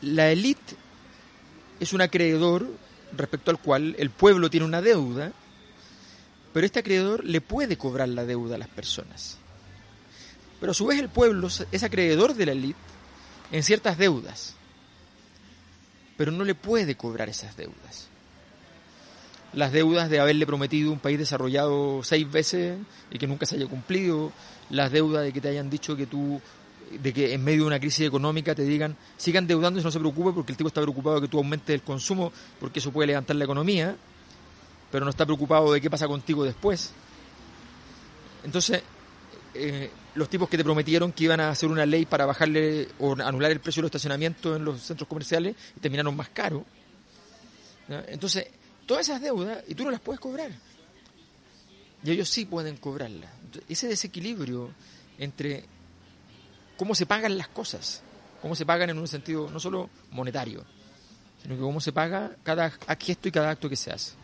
la 0.00 0.30
élite 0.30 0.76
es 1.80 1.92
un 1.92 2.00
acreedor 2.00 2.66
respecto 3.12 3.50
al 3.50 3.58
cual 3.58 3.94
el 3.98 4.10
pueblo 4.10 4.50
tiene 4.50 4.66
una 4.66 4.80
deuda, 4.80 5.32
pero 6.52 6.66
este 6.66 6.80
acreedor 6.80 7.24
le 7.24 7.40
puede 7.40 7.76
cobrar 7.76 8.08
la 8.08 8.24
deuda 8.24 8.54
a 8.54 8.58
las 8.58 8.68
personas. 8.68 9.38
Pero 10.60 10.72
a 10.72 10.74
su 10.74 10.86
vez 10.86 10.98
el 10.98 11.08
pueblo 11.08 11.48
es 11.48 11.82
acreedor 11.82 12.34
de 12.34 12.46
la 12.46 12.52
élite 12.52 12.78
en 13.52 13.62
ciertas 13.62 13.98
deudas, 13.98 14.54
pero 16.16 16.32
no 16.32 16.44
le 16.44 16.54
puede 16.54 16.96
cobrar 16.96 17.28
esas 17.28 17.56
deudas. 17.56 18.08
Las 19.54 19.72
deudas 19.72 20.10
de 20.10 20.18
haberle 20.18 20.46
prometido 20.46 20.90
un 20.90 20.98
país 20.98 21.18
desarrollado 21.18 22.02
seis 22.02 22.30
veces 22.30 22.78
y 23.10 23.18
que 23.18 23.26
nunca 23.26 23.46
se 23.46 23.56
haya 23.56 23.66
cumplido, 23.66 24.32
las 24.70 24.90
deudas 24.90 25.24
de 25.24 25.32
que 25.32 25.40
te 25.40 25.48
hayan 25.48 25.70
dicho 25.70 25.96
que 25.96 26.06
tú, 26.06 26.40
de 26.90 27.12
que 27.12 27.34
en 27.34 27.44
medio 27.44 27.60
de 27.60 27.66
una 27.68 27.78
crisis 27.78 28.06
económica 28.06 28.54
te 28.54 28.62
digan, 28.62 28.96
sigan 29.16 29.46
deudando 29.46 29.80
no 29.80 29.90
se 29.90 29.98
preocupe 29.98 30.32
porque 30.32 30.52
el 30.52 30.56
tipo 30.56 30.68
está 30.68 30.80
preocupado 30.80 31.16
de 31.16 31.22
que 31.22 31.28
tú 31.28 31.38
aumentes 31.38 31.72
el 31.74 31.82
consumo 31.82 32.32
porque 32.58 32.80
eso 32.80 32.90
puede 32.90 33.08
levantar 33.08 33.36
la 33.36 33.44
economía, 33.44 33.96
pero 34.90 35.04
no 35.04 35.10
está 35.10 35.24
preocupado 35.24 35.72
de 35.72 35.80
qué 35.80 35.88
pasa 35.88 36.08
contigo 36.08 36.44
después. 36.44 36.92
Entonces, 38.44 38.82
eh, 39.54 39.90
los 40.16 40.28
tipos 40.28 40.48
que 40.48 40.56
te 40.56 40.64
prometieron 40.64 41.12
que 41.12 41.24
iban 41.24 41.40
a 41.40 41.50
hacer 41.50 41.68
una 41.68 41.86
ley 41.86 42.06
para 42.06 42.26
bajarle 42.26 42.88
o 42.98 43.12
anular 43.12 43.52
el 43.52 43.60
precio 43.60 43.82
del 43.82 43.86
estacionamiento 43.86 44.56
en 44.56 44.64
los 44.64 44.80
centros 44.80 45.08
comerciales 45.08 45.54
y 45.76 45.80
terminaron 45.80 46.16
más 46.16 46.28
caro. 46.30 46.64
Entonces, 48.08 48.46
todas 48.84 49.08
esas 49.08 49.20
deudas, 49.20 49.64
y 49.68 49.74
tú 49.74 49.84
no 49.84 49.90
las 49.90 50.00
puedes 50.00 50.20
cobrar. 50.20 50.50
Y 52.02 52.10
ellos 52.10 52.28
sí 52.28 52.44
pueden 52.44 52.76
cobrarlas. 52.76 53.30
ese 53.68 53.88
desequilibrio 53.88 54.70
entre 55.18 55.64
cómo 56.76 56.94
se 56.94 57.06
pagan 57.06 57.38
las 57.38 57.48
cosas, 57.48 58.02
cómo 58.42 58.54
se 58.54 58.66
pagan 58.66 58.90
en 58.90 58.98
un 58.98 59.08
sentido 59.08 59.50
no 59.50 59.58
solo 59.58 59.88
monetario, 60.10 60.64
sino 61.42 61.54
que 61.54 61.60
cómo 61.60 61.80
se 61.80 61.92
paga 61.92 62.36
cada 62.42 62.70
gesto 62.70 63.28
y 63.28 63.32
cada 63.32 63.50
acto 63.50 63.68
que 63.68 63.76
se 63.76 63.90
hace. 63.90 64.23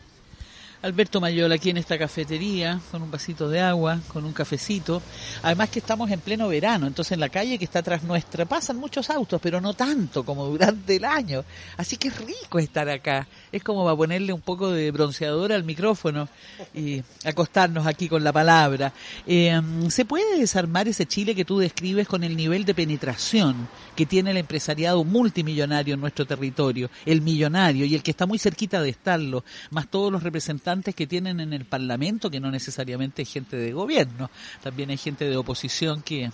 Alberto 0.83 1.21
Mayola 1.21 1.55
aquí 1.55 1.69
en 1.69 1.77
esta 1.77 1.95
cafetería, 1.95 2.81
con 2.89 3.03
un 3.03 3.11
vasito 3.11 3.47
de 3.47 3.59
agua, 3.59 3.99
con 4.07 4.25
un 4.25 4.33
cafecito. 4.33 4.99
Además 5.43 5.69
que 5.69 5.77
estamos 5.77 6.09
en 6.09 6.19
pleno 6.19 6.47
verano, 6.47 6.87
entonces 6.87 7.11
en 7.11 7.19
la 7.19 7.29
calle 7.29 7.59
que 7.59 7.65
está 7.65 7.79
atrás 7.79 8.01
nuestra 8.01 8.45
pasan 8.45 8.77
muchos 8.77 9.11
autos, 9.11 9.39
pero 9.43 9.61
no 9.61 9.75
tanto 9.75 10.25
como 10.25 10.47
durante 10.47 10.95
el 10.95 11.05
año. 11.05 11.45
Así 11.77 11.97
que 11.97 12.07
es 12.07 12.17
rico 12.17 12.57
estar 12.57 12.89
acá. 12.89 13.27
Es 13.51 13.63
como 13.63 13.83
para 13.83 13.95
ponerle 13.95 14.33
un 14.33 14.41
poco 14.41 14.71
de 14.71 14.89
bronceador 14.89 15.51
al 15.53 15.63
micrófono 15.63 16.27
y 16.73 17.03
acostarnos 17.25 17.85
aquí 17.85 18.09
con 18.09 18.23
la 18.23 18.33
palabra. 18.33 18.91
Eh, 19.27 19.61
¿Se 19.89 20.05
puede 20.05 20.39
desarmar 20.39 20.87
ese 20.87 21.05
Chile 21.05 21.35
que 21.35 21.45
tú 21.45 21.59
describes 21.59 22.07
con 22.07 22.23
el 22.23 22.35
nivel 22.35 22.65
de 22.65 22.73
penetración 22.73 23.67
que 23.95 24.07
tiene 24.07 24.31
el 24.31 24.37
empresariado 24.37 25.03
multimillonario 25.03 25.93
en 25.93 26.01
nuestro 26.01 26.25
territorio? 26.25 26.89
El 27.05 27.21
millonario 27.21 27.85
y 27.85 27.93
el 27.93 28.01
que 28.01 28.09
está 28.09 28.25
muy 28.25 28.39
cerquita 28.39 28.81
de 28.81 28.89
estarlo, 28.89 29.43
más 29.69 29.87
todos 29.87 30.11
los 30.11 30.23
representantes 30.23 30.70
que 30.95 31.07
tienen 31.07 31.39
en 31.39 31.53
el 31.53 31.65
Parlamento, 31.65 32.29
que 32.29 32.39
no 32.39 32.49
necesariamente 32.49 33.23
es 33.23 33.31
gente 33.31 33.57
de 33.57 33.73
gobierno, 33.73 34.29
también 34.63 34.89
hay 34.89 34.97
gente 34.97 35.25
de 35.25 35.37
oposición 35.37 36.01
que, 36.01 36.31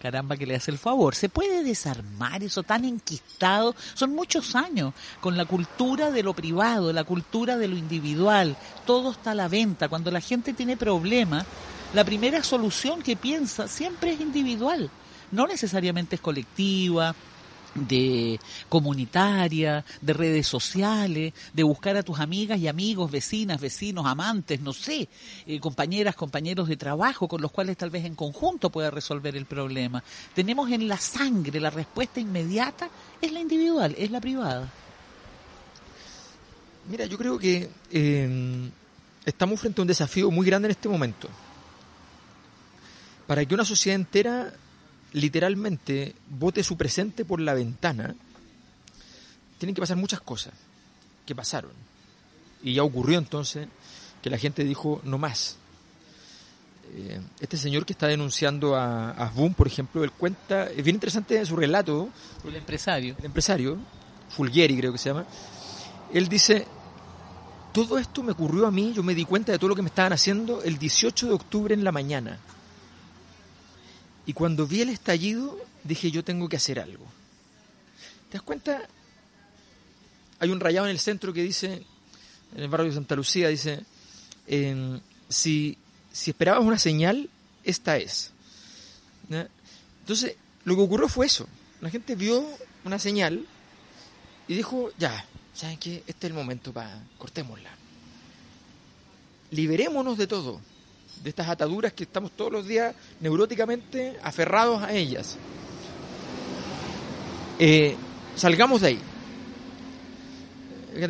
caramba, 0.00 0.36
que 0.36 0.46
le 0.46 0.56
hace 0.56 0.70
el 0.70 0.78
favor. 0.78 1.14
¿Se 1.14 1.28
puede 1.28 1.64
desarmar 1.64 2.42
eso 2.42 2.62
tan 2.62 2.84
enquistado? 2.84 3.74
Son 3.94 4.14
muchos 4.14 4.54
años 4.54 4.92
con 5.20 5.36
la 5.36 5.46
cultura 5.46 6.10
de 6.10 6.22
lo 6.22 6.34
privado, 6.34 6.92
la 6.92 7.04
cultura 7.04 7.56
de 7.56 7.68
lo 7.68 7.76
individual. 7.76 8.56
Todo 8.86 9.12
está 9.12 9.30
a 9.30 9.34
la 9.34 9.48
venta. 9.48 9.88
Cuando 9.88 10.10
la 10.10 10.20
gente 10.20 10.52
tiene 10.52 10.76
problemas, 10.76 11.46
la 11.94 12.04
primera 12.04 12.42
solución 12.42 13.02
que 13.02 13.16
piensa 13.16 13.66
siempre 13.66 14.12
es 14.12 14.20
individual. 14.20 14.90
No 15.32 15.46
necesariamente 15.46 16.16
es 16.16 16.20
colectiva, 16.20 17.14
de 17.74 18.38
comunitaria, 18.68 19.84
de 20.00 20.12
redes 20.12 20.46
sociales, 20.46 21.32
de 21.52 21.62
buscar 21.62 21.96
a 21.96 22.02
tus 22.02 22.18
amigas 22.18 22.58
y 22.58 22.68
amigos, 22.68 23.10
vecinas, 23.10 23.60
vecinos, 23.60 24.06
amantes, 24.06 24.60
no 24.60 24.72
sé, 24.72 25.08
eh, 25.46 25.60
compañeras, 25.60 26.16
compañeros 26.16 26.68
de 26.68 26.76
trabajo 26.76 27.28
con 27.28 27.40
los 27.40 27.50
cuales 27.50 27.76
tal 27.76 27.90
vez 27.90 28.04
en 28.04 28.14
conjunto 28.14 28.70
pueda 28.70 28.90
resolver 28.90 29.36
el 29.36 29.46
problema. 29.46 30.02
Tenemos 30.34 30.70
en 30.70 30.88
la 30.88 30.96
sangre 30.96 31.60
la 31.60 31.70
respuesta 31.70 32.20
inmediata, 32.20 32.88
es 33.20 33.32
la 33.32 33.40
individual, 33.40 33.94
es 33.96 34.10
la 34.10 34.20
privada. 34.20 34.70
Mira, 36.88 37.06
yo 37.06 37.16
creo 37.18 37.38
que 37.38 37.70
em, 37.92 38.70
estamos 39.24 39.60
frente 39.60 39.80
a 39.80 39.82
un 39.82 39.88
desafío 39.88 40.30
muy 40.30 40.46
grande 40.46 40.66
en 40.66 40.72
este 40.72 40.88
momento. 40.88 41.28
Para 43.26 43.44
que 43.44 43.54
una 43.54 43.64
sociedad 43.64 43.94
entera 43.94 44.52
literalmente 45.12 46.14
bote 46.28 46.62
su 46.62 46.76
presente 46.76 47.24
por 47.24 47.40
la 47.40 47.54
ventana, 47.54 48.14
tienen 49.58 49.74
que 49.74 49.80
pasar 49.80 49.96
muchas 49.96 50.20
cosas 50.20 50.52
que 51.26 51.34
pasaron. 51.34 51.72
Y 52.62 52.74
ya 52.74 52.82
ocurrió 52.82 53.18
entonces 53.18 53.68
que 54.22 54.30
la 54.30 54.38
gente 54.38 54.64
dijo 54.64 55.00
no 55.04 55.18
más. 55.18 55.56
Eh, 56.92 57.20
este 57.40 57.56
señor 57.56 57.86
que 57.86 57.92
está 57.92 58.06
denunciando 58.08 58.74
a, 58.74 59.10
a 59.12 59.30
Boom, 59.30 59.54
por 59.54 59.66
ejemplo, 59.66 60.02
él 60.02 60.10
cuenta, 60.12 60.66
es 60.66 60.82
bien 60.82 60.96
interesante 60.96 61.44
su 61.44 61.56
relato. 61.56 62.10
El 62.44 62.56
empresario. 62.56 63.14
El 63.18 63.26
empresario, 63.26 63.78
Fulgieri 64.30 64.76
creo 64.76 64.92
que 64.92 64.98
se 64.98 65.10
llama. 65.10 65.26
Él 66.12 66.28
dice, 66.28 66.66
todo 67.72 67.98
esto 67.98 68.22
me 68.22 68.32
ocurrió 68.32 68.66
a 68.66 68.70
mí, 68.70 68.92
yo 68.92 69.02
me 69.02 69.14
di 69.14 69.24
cuenta 69.24 69.52
de 69.52 69.58
todo 69.58 69.68
lo 69.68 69.76
que 69.76 69.82
me 69.82 69.88
estaban 69.88 70.12
haciendo 70.12 70.62
el 70.62 70.78
18 70.78 71.28
de 71.28 71.32
octubre 71.32 71.74
en 71.74 71.84
la 71.84 71.92
mañana. 71.92 72.38
Y 74.30 74.32
cuando 74.32 74.64
vi 74.64 74.80
el 74.80 74.90
estallido, 74.90 75.58
dije, 75.82 76.12
yo 76.12 76.22
tengo 76.22 76.48
que 76.48 76.54
hacer 76.54 76.78
algo. 76.78 77.04
¿Te 78.28 78.38
das 78.38 78.42
cuenta? 78.42 78.80
Hay 80.38 80.50
un 80.50 80.60
rayado 80.60 80.86
en 80.86 80.92
el 80.92 81.00
centro 81.00 81.32
que 81.32 81.42
dice, 81.42 81.82
en 82.54 82.62
el 82.62 82.68
barrio 82.68 82.86
de 82.86 82.94
Santa 82.94 83.16
Lucía, 83.16 83.48
dice, 83.48 83.82
si, 85.28 85.76
si 86.12 86.30
esperabas 86.30 86.64
una 86.64 86.78
señal, 86.78 87.28
esta 87.64 87.96
es. 87.96 88.30
Entonces, 90.02 90.36
lo 90.64 90.76
que 90.76 90.82
ocurrió 90.82 91.08
fue 91.08 91.26
eso. 91.26 91.48
La 91.80 91.90
gente 91.90 92.14
vio 92.14 92.46
una 92.84 93.00
señal 93.00 93.44
y 94.46 94.54
dijo, 94.54 94.92
ya, 94.96 95.24
¿saben 95.56 95.76
qué? 95.76 96.04
Este 96.06 96.28
es 96.28 96.30
el 96.30 96.34
momento 96.34 96.72
para 96.72 97.02
cortémosla. 97.18 97.70
Liberémonos 99.50 100.16
de 100.18 100.28
todo 100.28 100.60
de 101.22 101.30
estas 101.30 101.48
ataduras 101.48 101.92
que 101.92 102.04
estamos 102.04 102.32
todos 102.32 102.50
los 102.50 102.66
días 102.66 102.94
neuróticamente 103.20 104.18
aferrados 104.22 104.82
a 104.82 104.92
ellas. 104.92 105.36
Eh, 107.58 107.96
salgamos 108.36 108.80
de 108.80 108.88
ahí. 108.88 109.00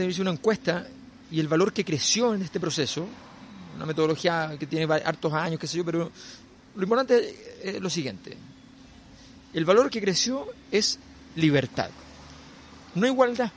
Hice 0.08 0.22
una 0.22 0.32
encuesta 0.32 0.86
y 1.30 1.40
el 1.40 1.48
valor 1.48 1.72
que 1.72 1.84
creció 1.84 2.34
en 2.34 2.42
este 2.42 2.60
proceso, 2.60 3.06
una 3.76 3.86
metodología 3.86 4.56
que 4.58 4.66
tiene 4.66 4.92
hartos 4.92 5.32
años, 5.32 5.58
qué 5.60 5.66
sé 5.66 5.78
yo, 5.78 5.84
pero 5.84 6.10
lo 6.74 6.82
importante 6.82 7.58
es 7.62 7.80
lo 7.80 7.88
siguiente. 7.88 8.36
El 9.54 9.64
valor 9.64 9.90
que 9.90 10.00
creció 10.00 10.46
es 10.70 10.98
libertad, 11.36 11.90
no 12.94 13.06
igualdad. 13.06 13.50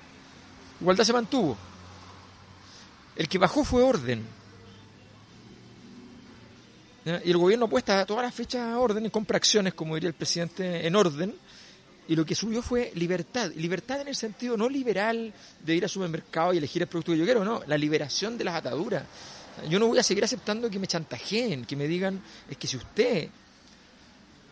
Igualdad 0.80 1.04
se 1.04 1.14
mantuvo. 1.14 1.58
El 3.16 3.28
que 3.28 3.38
bajó 3.38 3.64
fue 3.64 3.84
orden 3.84 4.26
y 7.06 7.30
el 7.30 7.38
gobierno 7.38 7.66
apuesta 7.66 8.06
todas 8.06 8.24
las 8.24 8.34
fechas 8.34 8.62
a 8.62 8.80
orden, 8.80 9.10
compra 9.10 9.38
acciones, 9.38 9.74
como 9.74 9.96
diría 9.96 10.08
el 10.08 10.14
presidente, 10.14 10.88
en 10.88 10.96
orden. 10.96 11.36
Y 12.08 12.16
lo 12.16 12.26
que 12.26 12.36
subió 12.36 12.62
fue 12.62 12.92
libertad. 12.96 13.52
Libertad 13.56 14.02
en 14.02 14.10
el 14.10 14.16
sentido 14.16 14.58
no 14.58 14.70
liberal 14.70 15.34
de 15.64 15.76
ir 15.76 15.84
al 15.84 15.90
supermercado 15.90 16.54
y 16.54 16.58
elegir 16.58 16.82
el 16.82 16.88
producto 16.88 17.12
que 17.12 17.18
yo 17.18 17.26
quiero, 17.26 17.44
no. 17.46 17.62
La 17.68 17.78
liberación 17.78 18.38
de 18.38 18.44
las 18.44 18.56
ataduras. 18.56 19.04
Yo 19.70 19.80
no 19.80 19.88
voy 19.88 20.00
a 20.00 20.04
seguir 20.04 20.24
aceptando 20.24 20.70
que 20.70 20.80
me 20.80 20.88
chantajeen, 20.88 21.66
que 21.66 21.76
me 21.76 21.88
digan, 21.88 22.22
es 22.50 22.58
que 22.58 22.68
si 22.68 22.78
usted 22.78 23.30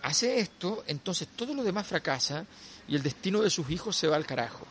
hace 0.03 0.39
esto, 0.39 0.83
entonces 0.87 1.27
todo 1.35 1.53
lo 1.53 1.63
demás 1.63 1.87
fracasa 1.87 2.45
y 2.87 2.95
el 2.95 3.03
destino 3.03 3.41
de 3.41 3.49
sus 3.49 3.69
hijos 3.69 3.95
se 3.95 4.07
va 4.07 4.15
al 4.15 4.25
carajo. 4.25 4.65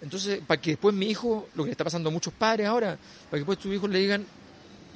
Entonces, 0.00 0.40
para 0.46 0.60
que 0.60 0.70
después 0.70 0.94
mi 0.94 1.06
hijo, 1.06 1.48
lo 1.54 1.64
que 1.64 1.68
le 1.68 1.72
está 1.72 1.84
pasando 1.84 2.08
a 2.08 2.12
muchos 2.12 2.32
padres 2.32 2.66
ahora, 2.66 2.96
para 2.96 3.30
que 3.30 3.38
después 3.38 3.58
tus 3.58 3.74
hijos 3.74 3.90
le 3.90 3.98
digan, 3.98 4.26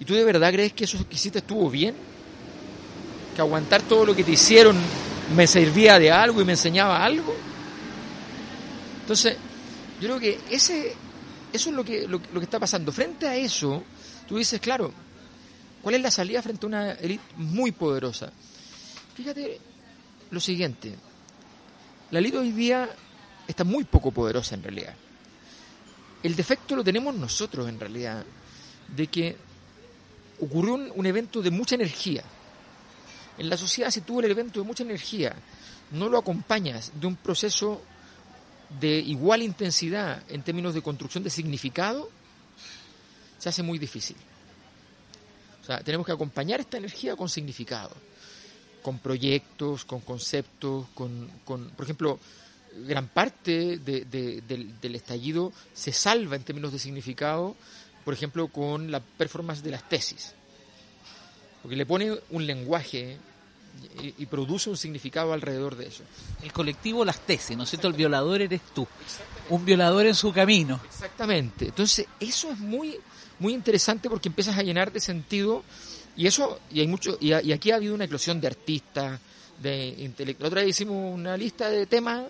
¿Y 0.02 0.04
tú 0.04 0.14
de 0.14 0.25
verdad 0.25 0.50
crees 0.50 0.73
que 0.73 0.82
eso 0.82 0.99
que 1.09 1.14
hiciste 1.14 1.38
estuvo 1.38 1.71
bien? 1.71 1.94
¿Que 3.37 3.40
aguantar 3.40 3.82
todo 3.82 4.04
lo 4.04 4.16
que 4.16 4.25
te 4.25 4.32
hicieron 4.32 4.76
me 5.37 5.47
servía 5.47 5.97
de 6.00 6.11
algo 6.11 6.42
y 6.42 6.44
me 6.44 6.54
enseñaba 6.54 7.04
algo? 7.04 7.32
Entonces, 9.02 9.37
yo 10.00 10.09
creo 10.09 10.18
que 10.18 10.40
ese, 10.50 10.97
eso 11.52 11.71
es 11.71 11.76
lo 11.76 11.85
que, 11.85 12.09
lo, 12.09 12.21
que 12.21 12.40
está 12.40 12.59
pasando. 12.59 12.90
Frente 12.90 13.28
a 13.28 13.37
eso, 13.37 13.85
tú 14.26 14.38
dices, 14.38 14.61
claro, 14.61 14.92
¿cuál 15.80 15.94
es 15.94 16.02
la 16.02 16.11
salida 16.11 16.42
frente 16.42 16.66
a 16.66 16.68
una 16.68 16.92
élite 16.94 17.23
muy 17.37 17.71
poderosa? 17.71 18.32
Fíjate 19.14 19.61
lo 20.32 20.40
siguiente, 20.40 20.97
la 22.11 22.18
élite 22.18 22.38
hoy 22.38 22.50
día 22.50 22.90
está 23.47 23.62
muy 23.62 23.85
poco 23.85 24.11
poderosa 24.11 24.56
en 24.56 24.64
realidad. 24.64 24.97
El 26.25 26.35
defecto 26.35 26.75
lo 26.75 26.82
tenemos 26.82 27.14
nosotros 27.14 27.68
en 27.68 27.78
realidad, 27.78 28.25
de 28.97 29.06
que 29.06 29.51
ocurrió 30.42 30.75
un, 30.75 31.06
evento 31.06 31.40
de 31.40 31.50
mucha 31.50 31.76
energía. 31.76 32.22
En 33.38 33.49
la 33.49 33.56
sociedad 33.56 33.90
se 33.90 34.00
tuvo 34.00 34.20
el 34.20 34.30
evento 34.30 34.61
de 34.61 34.66
mucha 34.66 34.82
energía. 34.82 35.34
No 35.92 36.08
lo 36.08 36.18
acompañas 36.18 36.92
de 37.00 37.06
un 37.06 37.16
proceso 37.16 37.80
de 38.80 38.99
igual 38.99 39.42
intensidad 39.42 40.22
en 40.28 40.42
términos 40.42 40.75
de 40.75 40.82
construcción 40.82 41.22
de 41.22 41.30
significado, 41.30 42.11
se 43.38 43.49
hace 43.49 43.62
muy 43.62 43.78
difícil. 43.78 44.16
O 45.62 45.64
sea, 45.64 45.80
tenemos 45.80 46.06
que 46.06 46.12
acompañar 46.12 46.61
esta 46.61 46.78
energía 46.78 47.14
con 47.14 47.28
significado, 47.28 47.94
con 48.82 48.99
proyectos, 48.99 49.84
con 49.84 50.00
conceptos, 50.00 50.87
con, 50.94 51.30
por 51.44 51.84
ejemplo, 51.84 52.18
gran 52.87 53.08
parte 53.08 53.78
del, 53.78 54.08
del, 54.80 54.94
estallido 54.94 55.52
se 55.75 55.92
salva 55.92 56.37
en 56.37 56.42
términos 56.42 56.72
de 56.72 56.78
significado 56.78 57.54
por 58.04 58.14
ejemplo, 58.14 58.49
con 58.49 58.90
la 58.90 59.00
performance 59.00 59.62
de 59.62 59.71
las 59.71 59.88
tesis. 59.88 60.35
Porque 61.62 61.76
le 61.76 61.87
pone 61.87 62.18
un 62.30 62.47
lenguaje 62.47 63.18
y, 64.18 64.26
produce 64.26 64.71
un 64.71 64.76
significado 64.76 65.32
alrededor 65.32 65.76
de 65.76 65.87
eso. 65.87 66.02
El 66.42 66.52
colectivo 66.52 67.04
Las 67.04 67.21
Tesis, 67.21 67.56
¿no 67.56 67.64
es 67.64 67.71
cierto? 67.71 67.88
El 67.88 67.94
violador 67.94 68.42
eres 68.42 68.61
tú. 68.75 68.87
Un 69.49 69.64
violador 69.64 70.06
en 70.06 70.14
su 70.14 70.32
camino. 70.32 70.80
Exactamente. 70.85 71.66
Entonces, 71.66 72.06
eso 72.21 72.50
es 72.50 72.59
muy, 72.59 72.97
muy 73.38 73.54
interesante 73.54 74.09
porque 74.09 74.28
empiezas 74.28 74.59
a 74.59 74.62
llenar 74.62 74.92
de 74.92 75.00
sentido 75.00 75.62
y 76.16 76.26
eso, 76.26 76.61
y 76.71 76.80
hay 76.80 76.87
mucho, 76.87 77.16
y, 77.21 77.32
aquí 77.32 77.71
ha 77.71 77.76
habido 77.76 77.94
una 77.94 78.04
eclosión 78.04 78.40
de 78.40 78.47
artistas, 78.47 79.21
de 79.61 79.88
intelectuales. 79.99 80.50
Otra 80.50 80.61
vez 80.62 80.71
hicimos 80.71 81.14
una 81.14 81.37
lista 81.37 81.71
de 81.71 81.87
temas 81.87 82.25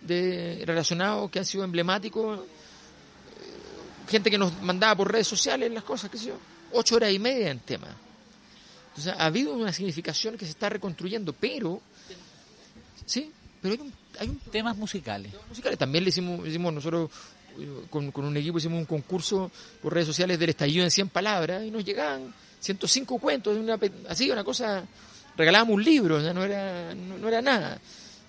de, 0.00 0.62
relacionados 0.64 1.30
que 1.30 1.40
han 1.40 1.44
sido 1.44 1.64
emblemáticos 1.64 2.40
gente 4.08 4.30
que 4.30 4.38
nos 4.38 4.60
mandaba 4.62 4.96
por 4.96 5.12
redes 5.12 5.26
sociales 5.26 5.70
las 5.70 5.84
cosas, 5.84 6.10
qué 6.10 6.18
sé 6.18 6.26
yo, 6.26 6.38
ocho 6.72 6.96
horas 6.96 7.12
y 7.12 7.18
media 7.18 7.50
en 7.50 7.60
tema. 7.60 7.88
Entonces 8.88 9.14
ha 9.16 9.26
habido 9.26 9.52
una 9.52 9.72
significación 9.72 10.38
que 10.38 10.44
se 10.44 10.52
está 10.52 10.68
reconstruyendo, 10.68 11.32
pero 11.32 11.80
sí, 13.04 13.30
pero 13.60 13.74
hay 13.74 13.80
un, 13.80 13.92
hay 14.18 14.28
un 14.28 14.38
temas 14.38 14.76
musicales. 14.76 15.32
musicales. 15.48 15.78
También 15.78 16.04
le 16.04 16.10
hicimos, 16.10 16.46
hicimos 16.46 16.72
nosotros 16.72 17.10
con, 17.90 18.12
un 18.14 18.36
equipo 18.36 18.58
hicimos 18.58 18.78
un 18.78 18.84
concurso 18.84 19.50
por 19.82 19.94
redes 19.94 20.06
sociales 20.06 20.38
del 20.38 20.50
estallido 20.50 20.84
en 20.84 20.90
100 20.90 21.08
palabras 21.08 21.64
y 21.64 21.70
nos 21.70 21.84
llegaban 21.84 22.32
105 22.60 23.18
cuentos, 23.18 23.56
una, 23.56 23.78
así, 24.08 24.30
una 24.30 24.44
cosa, 24.44 24.84
regalábamos 25.36 25.74
un 25.74 25.84
libro, 25.84 26.20
no, 26.20 26.44
era, 26.44 26.94
no, 26.94 27.28
era 27.28 27.40
nada, 27.42 27.78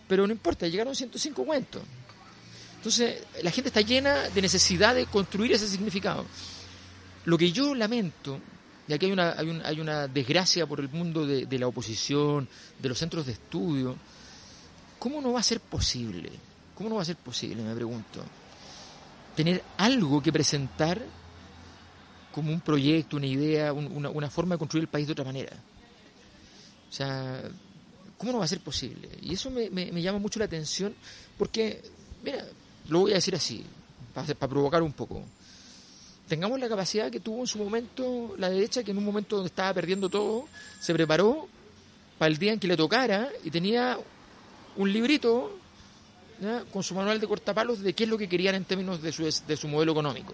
pero 0.07 0.25
no 0.27 0.33
importa, 0.33 0.67
llegaron 0.67 0.95
105 0.95 1.43
cuentos. 1.43 1.81
Entonces, 2.77 3.21
la 3.43 3.51
gente 3.51 3.69
está 3.69 3.81
llena 3.81 4.29
de 4.29 4.41
necesidad 4.41 4.95
de 4.95 5.05
construir 5.05 5.51
ese 5.51 5.67
significado. 5.67 6.25
Lo 7.25 7.37
que 7.37 7.51
yo 7.51 7.75
lamento, 7.75 8.39
y 8.87 8.93
aquí 8.93 9.07
hay 9.07 9.11
una, 9.11 9.31
hay, 9.31 9.79
una 9.79 10.07
desgracia 10.07 10.65
por 10.65 10.79
el 10.79 10.89
mundo 10.89 11.25
de, 11.25 11.45
de 11.45 11.59
la 11.59 11.67
oposición, 11.67 12.47
de 12.79 12.89
los 12.89 12.97
centros 12.97 13.25
de 13.25 13.33
estudio, 13.33 13.97
¿cómo 14.99 15.21
no 15.21 15.33
va 15.33 15.39
a 15.39 15.43
ser 15.43 15.59
posible? 15.59 16.31
¿Cómo 16.75 16.89
no 16.89 16.95
va 16.95 17.01
a 17.01 17.05
ser 17.05 17.17
posible, 17.17 17.63
me 17.63 17.73
pregunto? 17.75 18.23
Tener 19.35 19.63
algo 19.77 20.21
que 20.21 20.31
presentar 20.31 21.01
como 22.37 22.53
un 22.53 22.61
proyecto, 22.61 23.17
una 23.17 23.25
idea, 23.25 23.73
una, 23.73 24.29
forma 24.29 24.53
de 24.53 24.59
construir 24.59 24.83
el 24.83 24.89
país 24.89 25.07
de 25.07 25.13
otra 25.13 25.25
manera. 25.25 25.57
O 26.87 26.93
sea, 26.93 27.41
¿cómo 28.15 28.31
no 28.31 28.37
va 28.37 28.45
a 28.45 28.47
ser 28.47 28.59
posible? 28.59 29.09
Y 29.23 29.33
eso 29.33 29.49
me, 29.49 30.01
llama 30.03 30.19
mucho 30.19 30.37
la 30.37 30.45
atención 30.45 30.93
porque, 31.35 31.81
mira, 32.23 32.45
lo 32.89 32.99
voy 32.99 33.11
a 33.11 33.15
decir 33.15 33.35
así, 33.35 33.65
para, 34.13 34.47
provocar 34.47 34.81
un 34.81 34.93
poco. 34.93 35.23
Tengamos 36.27 36.59
la 36.59 36.67
capacidad 36.67 37.09
que 37.09 37.19
tuvo 37.19 37.41
en 37.41 37.47
su 37.47 37.57
momento 37.57 38.35
la 38.37 38.49
derecha, 38.49 38.83
que 38.83 38.91
en 38.91 38.97
un 38.97 39.05
momento 39.05 39.37
donde 39.37 39.47
estaba 39.47 39.73
perdiendo 39.73 40.09
todo, 40.09 40.45
se 40.79 40.93
preparó 40.93 41.47
para 42.17 42.29
el 42.29 42.37
día 42.37 42.53
en 42.53 42.59
que 42.59 42.67
le 42.67 42.75
tocara 42.75 43.29
y 43.43 43.51
tenía 43.51 43.97
un 44.75 44.91
librito 44.91 45.57
con 46.71 46.83
su 46.83 46.93
manual 46.93 47.19
de 47.19 47.27
cortapalos 47.27 47.79
de 47.79 47.93
qué 47.93 48.03
es 48.03 48.09
lo 48.09 48.17
que 48.17 48.29
querían 48.29 48.55
en 48.55 48.65
términos 48.65 49.01
de 49.01 49.11
su, 49.11 49.23
de 49.23 49.57
su 49.57 49.67
modelo 49.67 49.91
económico. 49.93 50.33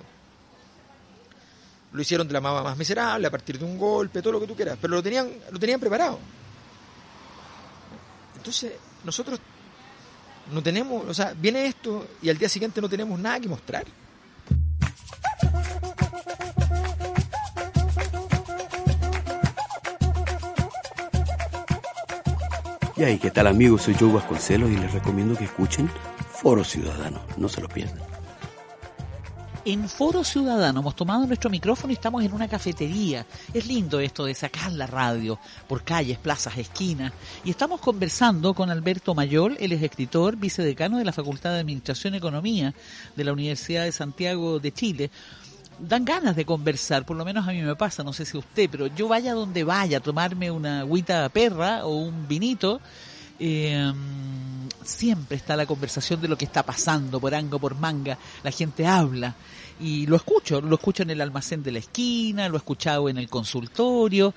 Lo 1.94 2.02
hicieron 2.02 2.28
de 2.28 2.34
la 2.34 2.42
manera 2.42 2.64
más 2.64 2.78
miserable, 2.78 3.28
a 3.28 3.32
partir 3.32 3.60
de 3.60 3.66
un 3.66 3.78
golpe, 3.78 4.22
todo 4.22 4.34
lo 4.34 4.40
que 4.40 4.48
tú 4.48 4.56
quieras, 4.56 4.78
pero 4.82 4.96
lo 4.96 5.04
tenían, 5.04 5.32
lo 5.52 5.60
tenían 5.60 5.80
preparado. 5.80 6.20
Entonces, 8.36 8.74
nosotros 9.04 9.40
no 10.52 10.62
tenemos, 10.62 11.06
o 11.08 11.14
sea, 11.14 11.34
viene 11.40 11.66
esto 11.66 12.08
y 12.22 12.30
al 12.30 12.38
día 12.38 12.50
siguiente 12.50 12.82
no 12.82 12.90
tenemos 12.90 13.20
nada 13.20 13.40
que 13.40 13.48
mostrar. 13.48 13.86
Y 22.96 23.04
ahí, 23.04 23.18
¿qué 23.18 23.32
tal 23.32 23.48
amigos? 23.48 23.82
Soy 23.82 23.96
Joe 24.00 24.14
Vasconcelos 24.14 24.70
y 24.70 24.78
les 24.78 24.94
recomiendo 24.94 25.36
que 25.36 25.46
escuchen 25.46 25.90
Foro 26.32 26.64
Ciudadano. 26.64 27.22
No 27.38 27.50
se 27.50 27.60
lo 27.60 27.68
pierdan. 27.68 28.13
En 29.66 29.88
Foro 29.88 30.26
Ciudadano 30.26 30.82
hemos 30.82 30.94
tomado 30.94 31.26
nuestro 31.26 31.50
micrófono 31.50 31.92
y 31.92 31.94
estamos 31.94 32.22
en 32.26 32.34
una 32.34 32.50
cafetería. 32.50 33.26
Es 33.54 33.66
lindo 33.66 34.02
esto 34.02 34.26
de 34.26 34.36
sacar 34.36 34.74
la 34.74 34.88
radio 34.88 35.40
por 35.70 35.86
calles, 35.86 36.18
plazas, 36.18 36.58
esquinas. 36.58 37.14
Y 37.46 37.50
estamos 37.50 37.80
conversando 37.80 38.54
con 38.54 38.70
Alberto 38.70 39.16
Mayol, 39.16 39.56
él 39.62 39.72
es 39.72 39.82
escritor, 39.82 40.36
vicedecano 40.36 40.98
de 40.98 41.06
la 41.06 41.14
Facultad 41.14 41.54
de 41.54 41.62
Administración 41.62 42.14
y 42.14 42.18
Economía 42.18 42.74
de 43.16 43.24
la 43.24 43.32
Universidad 43.32 43.86
de 43.86 43.94
Santiago 43.94 44.60
de 44.60 44.74
Chile 44.74 45.12
dan 45.80 46.04
ganas 46.04 46.36
de 46.36 46.46
conversar, 46.46 47.06
por 47.06 47.18
lo 47.18 47.26
menos 47.26 47.48
a 47.48 47.52
mí 47.52 47.62
me 47.62 47.76
pasa, 47.76 48.04
no 48.04 48.14
sé 48.14 48.26
si 48.26 48.38
usted, 48.38 48.70
pero 48.70 48.88
yo 48.88 49.08
vaya 49.08 49.34
donde 49.34 49.64
vaya, 49.64 49.98
a 49.98 50.02
tomarme 50.02 50.52
una 50.52 50.82
agüita 50.82 51.28
perra 51.30 51.86
o 51.86 51.98
un 51.98 52.28
vinito, 52.28 52.80
em, 53.40 53.96
siempre 54.84 55.38
está 55.38 55.56
la 55.56 55.66
conversación 55.66 56.22
de 56.22 56.28
lo 56.28 56.38
que 56.38 56.46
está 56.46 56.64
pasando 56.64 57.20
por 57.20 57.34
ango, 57.34 57.60
por 57.60 57.76
manga, 57.76 58.18
la 58.44 58.52
gente 58.52 58.86
habla 58.86 59.36
y 59.80 60.06
lo 60.06 60.16
escucho, 60.16 60.62
lo 60.62 60.76
escucho 60.76 61.04
en 61.04 61.10
el 61.10 61.22
almacén 61.22 61.64
de 61.64 61.72
la 61.72 61.80
esquina, 61.80 62.48
lo 62.50 62.56
he 62.56 62.58
escuchado 62.58 63.10
en 63.10 63.18
el 63.18 63.30
consultorio, 63.30 64.34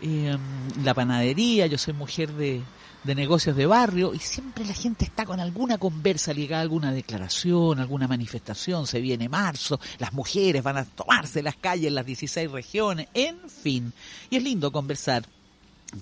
em, 0.00 0.40
la 0.84 0.94
panadería, 0.94 1.66
yo 1.66 1.78
soy 1.78 1.94
mujer 1.94 2.32
de, 2.32 2.62
de 3.04 3.14
negocios 3.14 3.56
de 3.56 3.66
barrio 3.66 4.12
y 4.14 4.18
siempre 4.18 4.64
la 4.64 4.74
gente 4.74 5.04
está 5.04 5.24
con 5.24 5.40
alguna 5.40 5.78
conversa 5.78 6.32
ligada 6.32 6.60
a 6.60 6.62
alguna 6.62 6.92
declaración, 6.92 7.78
alguna 7.78 8.08
manifestación, 8.08 8.86
se 8.86 9.00
viene 9.00 9.28
marzo, 9.28 9.80
las 9.98 10.12
mujeres 10.12 10.62
van 10.62 10.78
a 10.78 10.84
tomarse 10.84 11.42
las 11.42 11.56
calles 11.56 11.88
en 11.88 11.94
las 11.94 12.06
16 12.06 12.50
regiones, 12.50 13.08
en 13.14 13.48
fin. 13.48 13.92
Y 14.30 14.36
es 14.36 14.42
lindo 14.42 14.72
conversar 14.72 15.24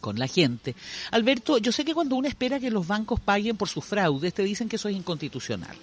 con 0.01 0.19
la 0.19 0.27
gente. 0.27 0.75
Alberto, 1.11 1.59
yo 1.59 1.73
sé 1.73 1.85
que 1.85 1.95
cuando 1.95 2.17
uno 2.17 2.27
espera 2.29 2.59
que 2.59 2.71
los 2.71 2.87
bancos 2.87 3.21
paguen 3.21 3.57
por 3.57 3.69
sus 3.69 3.85
fraudes, 3.85 4.35
te 4.35 4.43
dicen 4.43 4.69
que 4.69 4.77
eso 4.77 4.89
es 4.89 4.97
inconstitucional. 4.97 5.77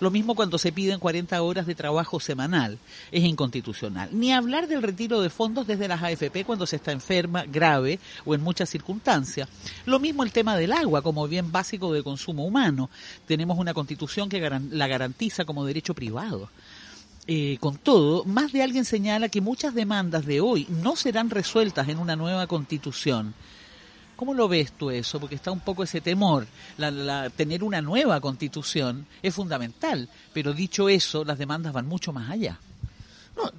Lo 0.00 0.10
mismo 0.10 0.34
cuando 0.34 0.56
se 0.56 0.72
piden 0.72 0.98
40 0.98 1.42
horas 1.42 1.66
de 1.66 1.74
trabajo 1.74 2.20
semanal, 2.20 2.78
es 3.12 3.22
inconstitucional. 3.22 4.08
Ni 4.12 4.32
hablar 4.32 4.66
del 4.66 4.82
retiro 4.82 5.20
de 5.20 5.28
fondos 5.28 5.66
desde 5.66 5.88
las 5.88 6.02
AFP 6.02 6.44
cuando 6.44 6.66
se 6.66 6.76
está 6.76 6.90
enferma, 6.92 7.44
grave 7.44 8.00
o 8.24 8.34
en 8.34 8.40
muchas 8.40 8.70
circunstancias. 8.70 9.48
Lo 9.84 10.00
mismo 10.00 10.22
el 10.22 10.32
tema 10.32 10.56
del 10.56 10.72
agua 10.72 11.02
como 11.02 11.28
bien 11.28 11.52
básico 11.52 11.92
de 11.92 12.02
consumo 12.02 12.46
humano. 12.46 12.88
Tenemos 13.26 13.58
una 13.58 13.74
constitución 13.74 14.30
que 14.30 14.40
la 14.40 14.86
garantiza 14.86 15.44
como 15.44 15.66
derecho 15.66 15.94
privado. 15.94 16.48
Eh, 17.26 17.58
con 17.60 17.76
todo, 17.76 18.24
más 18.24 18.52
de 18.52 18.62
alguien 18.62 18.86
señala 18.86 19.28
que 19.28 19.42
muchas 19.42 19.74
demandas 19.74 20.24
de 20.24 20.40
hoy 20.40 20.66
no 20.68 20.96
serán 20.96 21.28
resueltas 21.28 21.88
en 21.88 21.98
una 21.98 22.16
nueva 22.16 22.46
constitución 22.46 23.34
¿Cómo 24.20 24.34
lo 24.34 24.48
ves 24.48 24.72
tú 24.72 24.90
eso? 24.90 25.18
Porque 25.18 25.36
está 25.36 25.50
un 25.50 25.60
poco 25.60 25.82
ese 25.82 26.02
temor. 26.02 26.46
La, 26.76 27.30
tener 27.30 27.64
una 27.64 27.80
nueva 27.80 28.20
constitución 28.20 29.06
es 29.22 29.34
fundamental, 29.34 30.10
pero 30.34 30.52
dicho 30.52 30.90
eso, 30.90 31.24
las 31.24 31.38
demandas 31.38 31.72
van 31.72 31.86
mucho 31.86 32.12
más 32.12 32.28
allá. 32.28 32.58
No, 33.34 33.50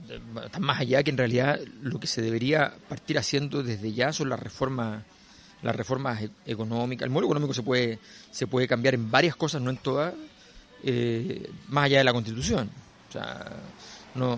están 0.43 0.62
más 0.62 0.80
allá 0.80 1.02
que 1.02 1.10
en 1.10 1.17
realidad 1.17 1.60
lo 1.82 2.00
que 2.00 2.06
se 2.06 2.21
debería 2.21 2.76
partir 2.88 3.17
haciendo 3.17 3.63
desde 3.63 3.91
ya 3.91 4.13
son 4.13 4.30
las 4.30 4.39
reformas 4.39 5.02
las 5.63 5.76
reformas 5.76 6.21
e, 6.21 6.30
económicas. 6.45 7.06
El 7.06 7.10
modelo 7.10 7.30
económico 7.30 7.56
se 7.56 7.63
puede, 7.63 7.97
se 8.30 8.45
puede 8.45 8.67
cambiar 8.67 8.93
en 8.93 9.10
varias 9.10 9.36
cosas, 9.36 9.63
no 9.63 9.71
en 9.71 9.78
todas, 9.78 10.13
eh, 10.84 11.50
más 11.69 11.86
allá 11.86 11.97
de 11.97 12.04
la 12.04 12.13
constitución. 12.13 12.69
O 13.10 13.12
sea, 13.12 13.52
no 14.13 14.38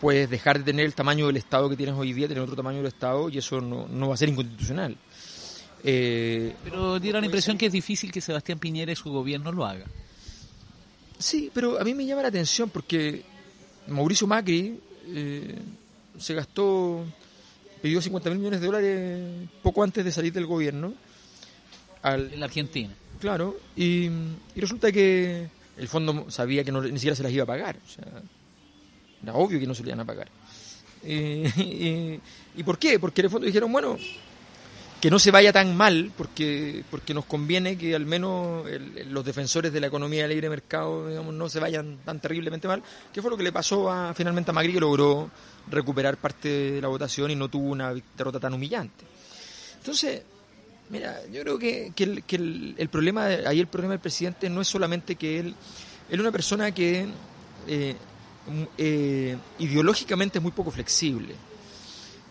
puedes 0.00 0.28
dejar 0.28 0.58
de 0.58 0.64
tener 0.64 0.86
el 0.86 0.94
tamaño 0.96 1.28
del 1.28 1.36
Estado 1.36 1.70
que 1.70 1.76
tienes 1.76 1.94
hoy 1.94 2.12
día, 2.12 2.26
tener 2.26 2.42
otro 2.42 2.56
tamaño 2.56 2.78
del 2.78 2.86
Estado 2.86 3.28
y 3.28 3.38
eso 3.38 3.60
no 3.60 4.08
va 4.08 4.14
a 4.14 4.16
ser 4.16 4.28
inconstitucional. 4.28 4.98
Eh, 5.84 6.54
pero 6.64 7.00
diera 7.00 7.20
la 7.20 7.26
impresión 7.26 7.58
que 7.58 7.66
es 7.66 7.72
difícil 7.72 8.12
que 8.12 8.20
Sebastián 8.20 8.58
Piñera 8.58 8.92
y 8.92 8.96
su 8.96 9.10
gobierno 9.10 9.50
lo 9.52 9.64
haga. 9.64 9.86
Sí, 11.18 11.50
pero 11.52 11.80
a 11.80 11.84
mí 11.84 11.94
me 11.94 12.06
llama 12.06 12.22
la 12.22 12.28
atención 12.28 12.70
porque 12.70 13.22
Mauricio 13.88 14.26
Macri 14.26 14.78
eh, 15.08 15.58
se 16.18 16.34
gastó, 16.34 17.04
pidió 17.80 18.00
50 18.00 18.30
mil 18.30 18.38
millones 18.38 18.60
de 18.60 18.66
dólares 18.66 19.48
poco 19.62 19.82
antes 19.82 20.04
de 20.04 20.12
salir 20.12 20.32
del 20.32 20.46
gobierno. 20.46 20.94
Al, 22.02 22.32
en 22.32 22.40
la 22.40 22.46
Argentina. 22.46 22.92
Claro, 23.20 23.56
y, 23.76 24.10
resulta 24.56 24.90
que 24.90 25.48
el 25.76 25.86
fondo 25.86 26.28
sabía 26.28 26.64
que 26.64 26.72
no, 26.72 26.82
ni 26.82 26.98
siquiera 26.98 27.14
se 27.14 27.22
las 27.22 27.30
iba 27.30 27.44
a 27.44 27.46
pagar. 27.46 27.76
O 27.76 27.88
sea, 27.88 28.04
era 29.22 29.34
obvio 29.34 29.60
que 29.60 29.66
no 29.68 29.74
se 29.74 29.84
le 29.84 29.90
iban 29.90 30.00
a 30.00 30.04
pagar. 30.04 30.28
y, 31.06 32.18
¿Y 32.56 32.62
por 32.64 32.78
qué? 32.78 32.98
Porque 32.98 33.20
en 33.20 33.26
el 33.26 33.30
fondo 33.30 33.46
dijeron, 33.46 33.70
bueno, 33.70 33.96
que 35.02 35.10
no 35.10 35.18
se 35.18 35.32
vaya 35.32 35.52
tan 35.52 35.76
mal, 35.76 36.12
porque, 36.16 36.84
porque 36.88 37.12
nos 37.12 37.24
conviene 37.24 37.76
que 37.76 37.92
al 37.96 38.06
menos 38.06 38.64
los 39.08 39.24
defensores 39.24 39.72
de 39.72 39.80
la 39.80 39.88
economía 39.88 40.22
de 40.22 40.28
libre 40.28 40.48
mercado 40.48 41.08
digamos, 41.08 41.34
no 41.34 41.48
se 41.48 41.58
vayan 41.58 41.98
tan 42.04 42.20
terriblemente 42.20 42.68
mal, 42.68 42.84
que 43.12 43.20
fue 43.20 43.28
lo 43.28 43.36
que 43.36 43.42
le 43.42 43.50
pasó 43.50 43.90
a, 43.90 44.14
finalmente 44.14 44.52
a 44.52 44.54
Magri, 44.54 44.74
que 44.74 44.78
logró 44.78 45.28
recuperar 45.68 46.18
parte 46.18 46.48
de 46.74 46.80
la 46.80 46.86
votación 46.86 47.32
y 47.32 47.34
no 47.34 47.48
tuvo 47.48 47.72
una 47.72 47.92
derrota 48.16 48.38
tan 48.38 48.54
humillante. 48.54 49.04
Entonces, 49.78 50.22
mira, 50.90 51.18
yo 51.32 51.40
creo 51.42 51.58
que, 51.58 51.92
el, 52.78 52.88
problema, 52.88 53.24
ahí 53.24 53.58
el 53.58 53.66
problema 53.66 53.94
del 53.94 54.00
presidente 54.00 54.48
no 54.48 54.60
es 54.60 54.68
solamente 54.68 55.16
que 55.16 55.40
él, 55.40 55.46
él 55.48 56.14
es 56.14 56.20
una 56.20 56.30
persona 56.30 56.70
que 56.70 57.08
eh, 57.66 57.96
eh, 58.78 59.36
ideológicamente 59.58 60.38
es 60.38 60.42
muy 60.44 60.52
poco 60.52 60.70
flexible. 60.70 61.34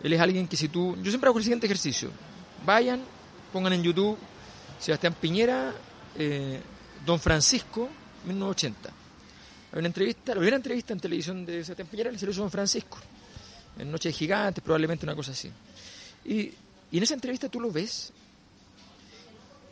Él 0.01 0.13
es 0.13 0.21
alguien 0.21 0.47
que 0.47 0.55
si 0.55 0.69
tú, 0.69 0.95
yo 1.03 1.11
siempre 1.11 1.27
hago 1.27 1.37
el 1.37 1.43
siguiente 1.43 1.65
ejercicio, 1.65 2.11
Vayan, 2.65 3.01
pongan 3.51 3.73
en 3.73 3.83
YouTube 3.83 4.17
Sebastián 4.79 5.15
Piñera, 5.19 5.73
eh, 6.17 6.59
Don 7.05 7.19
Francisco, 7.19 7.87
1980. 8.25 8.89
Hay 9.73 9.79
una 9.79 9.87
entrevista, 9.87 10.33
la 10.33 10.39
primera 10.39 10.57
entrevista 10.57 10.93
en 10.93 10.99
televisión 10.99 11.45
de 11.45 11.63
Sebastián 11.63 11.87
Piñera 11.87 12.11
lo 12.11 12.17
hizo 12.17 12.41
Don 12.41 12.51
Francisco. 12.51 12.97
En 13.77 13.91
Noche 13.91 14.09
de 14.09 14.13
Gigantes, 14.13 14.63
probablemente 14.63 15.05
una 15.05 15.15
cosa 15.15 15.31
así. 15.31 15.51
Y, 16.25 16.51
y 16.91 16.97
en 16.97 17.03
esa 17.03 17.13
entrevista 17.13 17.47
tú 17.47 17.59
lo 17.59 17.71
ves 17.71 18.11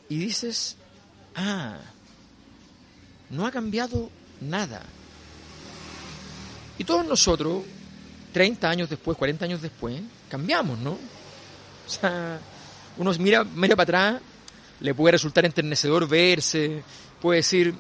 y 0.08 0.18
dices, 0.18 0.76
ah, 1.36 1.78
no 3.32 3.46
ha 3.46 3.52
cambiado 3.52 4.10
nada. 4.42 4.82
Y 6.78 6.84
todos 6.84 7.06
nosotros, 7.06 7.64
30 8.32 8.70
años 8.70 8.90
después, 8.90 9.18
40 9.18 9.46
años 9.46 9.62
después, 9.62 10.02
cambiamos, 10.30 10.80
¿no? 10.80 10.92
O 10.92 11.90
sea, 11.90 12.40
uno 13.00 13.12
mira, 13.20 13.44
mira 13.44 13.76
para 13.76 13.84
atrás, 13.84 14.22
le 14.82 14.94
puede 14.94 15.14
resultar 15.14 15.46
enternecedor 15.46 16.08
verse, 16.08 16.84
puede 17.22 17.38
decir, 17.38 17.74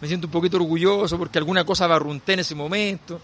me 0.00 0.08
siento 0.08 0.26
un 0.26 0.32
poquito 0.32 0.56
orgulloso 0.56 1.16
porque 1.18 1.38
alguna 1.38 1.64
cosa 1.64 1.86
barrunté 1.86 2.32
en 2.32 2.40
ese 2.40 2.54
momento, 2.54 3.20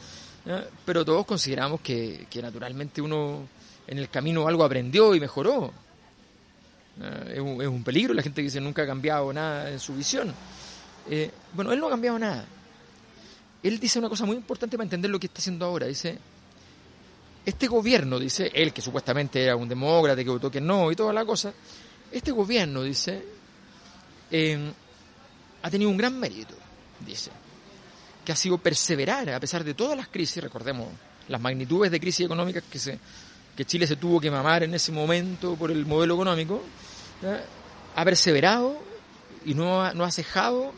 pero 0.84 1.04
todos 1.04 1.26
consideramos 1.26 1.80
que, 1.80 2.26
que, 2.30 2.40
naturalmente 2.40 3.02
uno 3.02 3.48
en 3.86 3.98
el 3.98 4.08
camino 4.08 4.46
algo 4.46 4.62
aprendió 4.62 5.14
y 5.14 5.20
mejoró. 5.20 5.72
Es 7.28 7.40
un, 7.40 7.82
peligro 7.84 8.14
la 8.14 8.22
gente 8.22 8.40
que 8.40 8.46
dice 8.46 8.60
nunca 8.60 8.82
ha 8.82 8.86
cambiado 8.86 9.32
nada 9.32 9.70
en 9.70 9.80
su 9.80 9.94
visión. 9.94 10.32
Eh, 11.10 11.30
bueno, 11.52 11.72
él 11.72 11.80
no 11.80 11.88
ha 11.88 11.90
cambiado 11.90 12.18
nada. 12.18 12.44
Él 13.62 13.78
dice 13.78 13.98
una 13.98 14.08
cosa 14.08 14.24
muy 14.24 14.36
importante 14.36 14.76
para 14.76 14.84
entender 14.84 15.10
lo 15.10 15.18
que 15.18 15.26
está 15.26 15.38
haciendo 15.38 15.66
ahora. 15.66 15.86
Dice, 15.86 16.18
este 17.46 17.68
gobierno, 17.68 18.18
dice, 18.18 18.50
él 18.52 18.72
que 18.72 18.82
supuestamente 18.82 19.40
era 19.44 19.54
un 19.54 19.68
demócrata, 19.68 20.22
que 20.24 20.30
votó 20.30 20.50
que 20.50 20.60
no 20.60 20.90
y 20.90 20.96
toda 20.96 21.12
la 21.12 21.24
cosa, 21.24 21.54
este 22.10 22.32
gobierno, 22.32 22.82
dice, 22.82 23.24
eh, 24.32 24.72
ha 25.62 25.70
tenido 25.70 25.88
un 25.88 25.96
gran 25.96 26.18
mérito, 26.18 26.56
dice, 27.06 27.30
que 28.24 28.32
ha 28.32 28.36
sido 28.36 28.58
perseverar 28.58 29.30
a 29.30 29.38
pesar 29.38 29.62
de 29.62 29.74
todas 29.74 29.96
las 29.96 30.08
crisis, 30.08 30.42
recordemos 30.42 30.88
las 31.28 31.40
magnitudes 31.40 31.92
de 31.92 32.00
crisis 32.00 32.26
económicas 32.26 32.64
que, 32.68 32.80
se, 32.80 32.98
que 33.56 33.64
Chile 33.64 33.86
se 33.86 33.94
tuvo 33.94 34.20
que 34.20 34.28
mamar 34.30 34.64
en 34.64 34.74
ese 34.74 34.90
momento 34.90 35.54
por 35.54 35.70
el 35.70 35.86
modelo 35.86 36.14
económico, 36.14 36.60
ha 37.94 38.04
perseverado 38.04 38.76
y 39.44 39.54
no 39.54 39.84
ha, 39.84 39.94
no 39.94 40.02
ha 40.02 40.10
cejado 40.10 40.72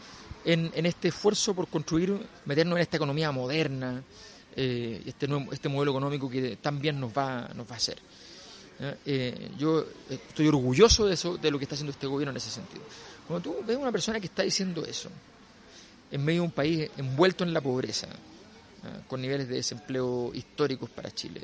en, 0.44 0.70
en, 0.74 0.84
este 0.84 1.08
esfuerzo 1.08 1.54
por 1.54 1.68
construir, 1.68 2.14
meternos 2.44 2.76
en 2.76 2.82
esta 2.82 2.98
economía 2.98 3.32
moderna, 3.32 4.02
eh, 4.60 5.02
este, 5.06 5.28
nuevo, 5.28 5.52
este 5.52 5.68
modelo 5.68 5.92
económico 5.92 6.28
que 6.28 6.56
también 6.56 6.98
nos 6.98 7.16
va, 7.16 7.48
nos 7.54 7.64
va 7.64 7.74
a 7.74 7.76
hacer. 7.76 7.96
Eh, 9.06 9.52
yo 9.56 9.86
estoy 10.10 10.48
orgulloso 10.48 11.06
de 11.06 11.14
eso, 11.14 11.36
de 11.36 11.52
lo 11.52 11.58
que 11.58 11.64
está 11.64 11.76
haciendo 11.76 11.92
este 11.92 12.08
gobierno 12.08 12.32
en 12.32 12.38
ese 12.38 12.50
sentido. 12.50 12.82
Cuando 13.28 13.50
tú 13.50 13.64
ves 13.64 13.76
una 13.76 13.92
persona 13.92 14.18
que 14.18 14.26
está 14.26 14.42
diciendo 14.42 14.84
eso, 14.84 15.10
en 16.10 16.24
medio 16.24 16.40
de 16.42 16.46
un 16.48 16.52
país 16.52 16.90
envuelto 16.96 17.44
en 17.44 17.54
la 17.54 17.60
pobreza, 17.60 18.08
con 19.06 19.20
niveles 19.20 19.48
de 19.48 19.56
desempleo 19.56 20.32
históricos 20.34 20.90
para 20.90 21.12
Chile, 21.12 21.42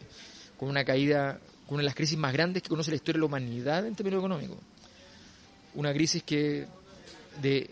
con 0.59 0.69
una 0.69 0.85
caída, 0.85 1.39
con 1.67 1.75
una 1.75 1.83
de 1.83 1.87
las 1.87 1.95
crisis 1.95 2.19
más 2.19 2.33
grandes 2.33 2.65
que 2.65 2.69
conoce 2.69 2.91
la 2.91 2.97
historia 2.97 3.19
de 3.19 3.21
la 3.21 3.27
humanidad 3.27 3.87
en 3.87 3.95
términos 3.95 4.19
económicos, 4.19 4.59
una 5.75 5.93
crisis 5.93 6.25
que 6.25 6.67
de 7.41 7.71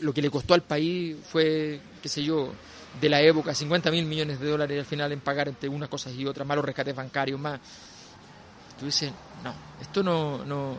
lo 0.00 0.14
que 0.14 0.22
le 0.22 0.30
costó 0.30 0.54
al 0.54 0.62
país 0.62 1.16
fue, 1.24 1.80
qué 2.00 2.08
sé 2.08 2.22
yo, 2.22 2.52
de 3.00 3.08
la 3.08 3.20
época, 3.20 3.54
50 3.54 3.90
mil 3.90 4.06
millones 4.06 4.40
de 4.40 4.48
dólares 4.48 4.78
al 4.78 4.86
final 4.86 5.12
en 5.12 5.20
pagar 5.20 5.48
entre 5.48 5.68
unas 5.68 5.88
cosas 5.88 6.14
y 6.14 6.26
otras, 6.26 6.46
malos 6.46 6.64
rescates 6.64 6.94
bancarios, 6.94 7.38
más. 7.38 7.60
Tú 8.78 8.86
dices, 8.86 9.10
no, 9.42 9.54
esto 9.80 10.02
no, 10.02 10.44
no, 10.44 10.76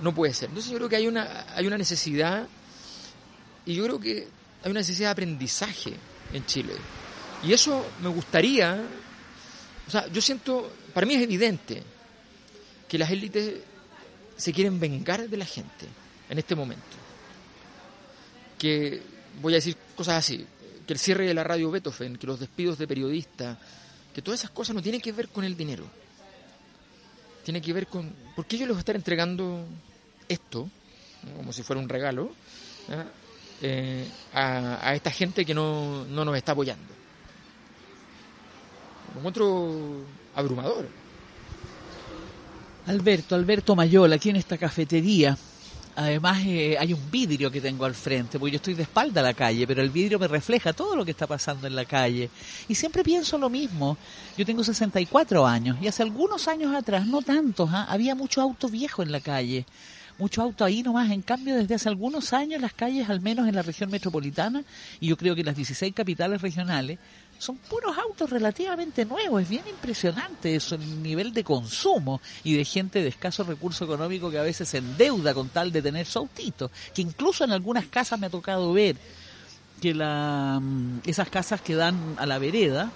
no 0.00 0.14
puede 0.14 0.34
ser. 0.34 0.48
Entonces 0.48 0.70
yo 0.70 0.78
creo 0.78 0.88
que 0.88 0.96
hay 0.96 1.06
una, 1.06 1.46
hay 1.54 1.66
una 1.66 1.78
necesidad, 1.78 2.46
y 3.64 3.74
yo 3.74 3.84
creo 3.84 4.00
que 4.00 4.28
hay 4.62 4.70
una 4.70 4.80
necesidad 4.80 5.08
de 5.08 5.12
aprendizaje 5.12 5.94
en 6.32 6.44
Chile. 6.46 6.74
Y 7.42 7.52
eso 7.52 7.84
me 8.02 8.08
gustaría, 8.08 8.80
o 9.86 9.90
sea, 9.90 10.06
yo 10.08 10.20
siento, 10.20 10.72
para 10.94 11.06
mí 11.06 11.14
es 11.14 11.22
evidente 11.22 11.82
que 12.88 12.98
las 12.98 13.10
élites 13.10 13.60
se 14.36 14.52
quieren 14.52 14.78
vengar 14.78 15.28
de 15.28 15.36
la 15.36 15.44
gente 15.44 15.86
en 16.28 16.38
este 16.38 16.54
momento. 16.54 16.84
Que, 18.58 19.02
voy 19.40 19.52
a 19.52 19.56
decir 19.56 19.76
cosas 19.94 20.16
así, 20.16 20.46
que 20.86 20.92
el 20.92 20.98
cierre 20.98 21.26
de 21.26 21.34
la 21.34 21.44
radio 21.44 21.70
Beethoven, 21.70 22.16
que 22.16 22.26
los 22.26 22.38
despidos 22.38 22.78
de 22.78 22.86
periodistas, 22.86 23.58
que 24.14 24.22
todas 24.22 24.40
esas 24.40 24.50
cosas 24.50 24.74
no 24.74 24.82
tienen 24.82 25.00
que 25.00 25.12
ver 25.12 25.28
con 25.28 25.44
el 25.44 25.56
dinero. 25.56 25.84
Tiene 27.44 27.60
que 27.60 27.72
ver 27.72 27.86
con... 27.86 28.10
¿Por 28.34 28.46
qué 28.46 28.56
yo 28.56 28.66
les 28.66 28.74
voy 28.74 28.78
a 28.78 28.80
estar 28.80 28.96
entregando 28.96 29.66
esto, 30.28 30.70
como 31.36 31.52
si 31.52 31.62
fuera 31.62 31.82
un 31.82 31.88
regalo, 31.88 32.30
eh, 33.62 34.08
a, 34.32 34.94
esta 34.94 35.10
gente 35.10 35.44
que 35.44 35.54
no, 35.54 36.04
no 36.04 36.24
nos 36.24 36.36
está 36.36 36.52
apoyando? 36.52 36.94
Lo 39.12 39.18
encuentro 39.20 40.04
abrumador. 40.34 40.88
Alberto, 42.86 43.34
Alberto 43.34 43.74
Mayol, 43.74 44.12
aquí 44.12 44.30
en 44.30 44.36
esta 44.36 44.56
cafetería. 44.56 45.36
Además 45.98 46.42
eh, 46.44 46.76
hay 46.78 46.92
un 46.92 47.10
vidrio 47.10 47.50
que 47.50 47.62
tengo 47.62 47.86
al 47.86 47.94
frente, 47.94 48.38
porque 48.38 48.52
yo 48.52 48.56
estoy 48.56 48.74
de 48.74 48.82
espalda 48.82 49.22
a 49.22 49.24
la 49.24 49.32
calle, 49.32 49.66
pero 49.66 49.80
el 49.80 49.88
vidrio 49.88 50.18
me 50.18 50.28
refleja 50.28 50.74
todo 50.74 50.94
lo 50.94 51.06
que 51.06 51.12
está 51.12 51.26
pasando 51.26 51.66
en 51.66 51.74
la 51.74 51.86
calle. 51.86 52.28
Y 52.68 52.74
siempre 52.74 53.02
pienso 53.02 53.38
lo 53.38 53.48
mismo. 53.48 53.96
Yo 54.36 54.44
tengo 54.44 54.62
64 54.62 55.46
años 55.46 55.78
y 55.80 55.88
hace 55.88 56.02
algunos 56.02 56.48
años 56.48 56.74
atrás, 56.74 57.06
no 57.06 57.22
tantos, 57.22 57.70
¿ah? 57.72 57.86
había 57.88 58.14
mucho 58.14 58.42
auto 58.42 58.68
viejo 58.68 59.02
en 59.02 59.10
la 59.10 59.20
calle. 59.20 59.64
Mucho 60.18 60.42
auto 60.42 60.64
ahí 60.64 60.82
nomás. 60.82 61.10
En 61.10 61.22
cambio, 61.22 61.56
desde 61.56 61.74
hace 61.74 61.88
algunos 61.88 62.34
años 62.34 62.60
las 62.60 62.74
calles, 62.74 63.08
al 63.08 63.22
menos 63.22 63.48
en 63.48 63.54
la 63.54 63.62
región 63.62 63.90
metropolitana, 63.90 64.64
y 65.00 65.08
yo 65.08 65.16
creo 65.16 65.34
que 65.34 65.40
en 65.40 65.46
las 65.46 65.56
16 65.56 65.94
capitales 65.94 66.42
regionales, 66.42 66.98
son 67.38 67.56
puros 67.56 67.96
autos 67.96 68.30
relativamente 68.30 69.04
nuevos. 69.04 69.42
Es 69.42 69.48
bien 69.48 69.66
impresionante 69.68 70.54
eso, 70.54 70.74
el 70.74 71.02
nivel 71.02 71.32
de 71.32 71.44
consumo 71.44 72.20
y 72.44 72.54
de 72.54 72.64
gente 72.64 73.02
de 73.02 73.08
escaso 73.08 73.44
recurso 73.44 73.84
económico 73.84 74.30
que 74.30 74.38
a 74.38 74.42
veces 74.42 74.68
se 74.68 74.78
endeuda 74.78 75.34
con 75.34 75.48
tal 75.48 75.72
de 75.72 75.82
tener 75.82 76.06
su 76.06 76.20
autito. 76.20 76.70
Que 76.94 77.02
incluso 77.02 77.44
en 77.44 77.52
algunas 77.52 77.86
casas 77.86 78.18
me 78.18 78.26
ha 78.26 78.30
tocado 78.30 78.72
ver 78.72 78.96
que 79.80 79.94
la, 79.94 80.60
esas 81.04 81.28
casas 81.28 81.60
que 81.60 81.74
dan 81.74 82.16
a 82.18 82.26
la 82.26 82.38
vereda, 82.38 82.90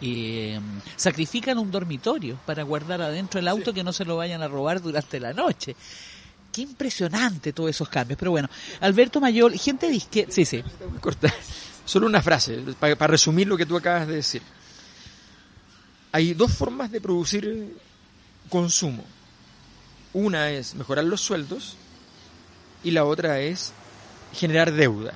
eh, 0.00 0.58
sacrifican 0.96 1.58
un 1.58 1.70
dormitorio 1.70 2.38
para 2.46 2.62
guardar 2.62 3.02
adentro 3.02 3.38
el 3.38 3.48
auto 3.48 3.72
que 3.72 3.84
no 3.84 3.92
se 3.92 4.04
lo 4.04 4.16
vayan 4.16 4.42
a 4.42 4.48
robar 4.48 4.80
durante 4.80 5.20
la 5.20 5.32
noche. 5.32 5.76
Qué 6.52 6.62
impresionante 6.62 7.52
todos 7.52 7.70
esos 7.70 7.88
cambios. 7.88 8.18
Pero 8.18 8.32
bueno, 8.32 8.48
Alberto 8.80 9.20
Mayor, 9.20 9.56
gente 9.56 9.88
disque... 9.88 10.26
Sí, 10.28 10.44
sí. 10.44 10.62
Solo 11.90 12.06
una 12.06 12.22
frase, 12.22 12.56
para, 12.78 12.94
para 12.94 13.10
resumir 13.10 13.48
lo 13.48 13.56
que 13.56 13.66
tú 13.66 13.76
acabas 13.76 14.06
de 14.06 14.14
decir. 14.14 14.42
Hay 16.12 16.34
dos 16.34 16.52
formas 16.52 16.92
de 16.92 17.00
producir 17.00 17.76
consumo. 18.48 19.04
Una 20.12 20.52
es 20.52 20.76
mejorar 20.76 21.04
los 21.04 21.20
sueldos 21.20 21.76
y 22.84 22.92
la 22.92 23.04
otra 23.04 23.40
es 23.40 23.72
generar 24.32 24.70
deuda. 24.70 25.14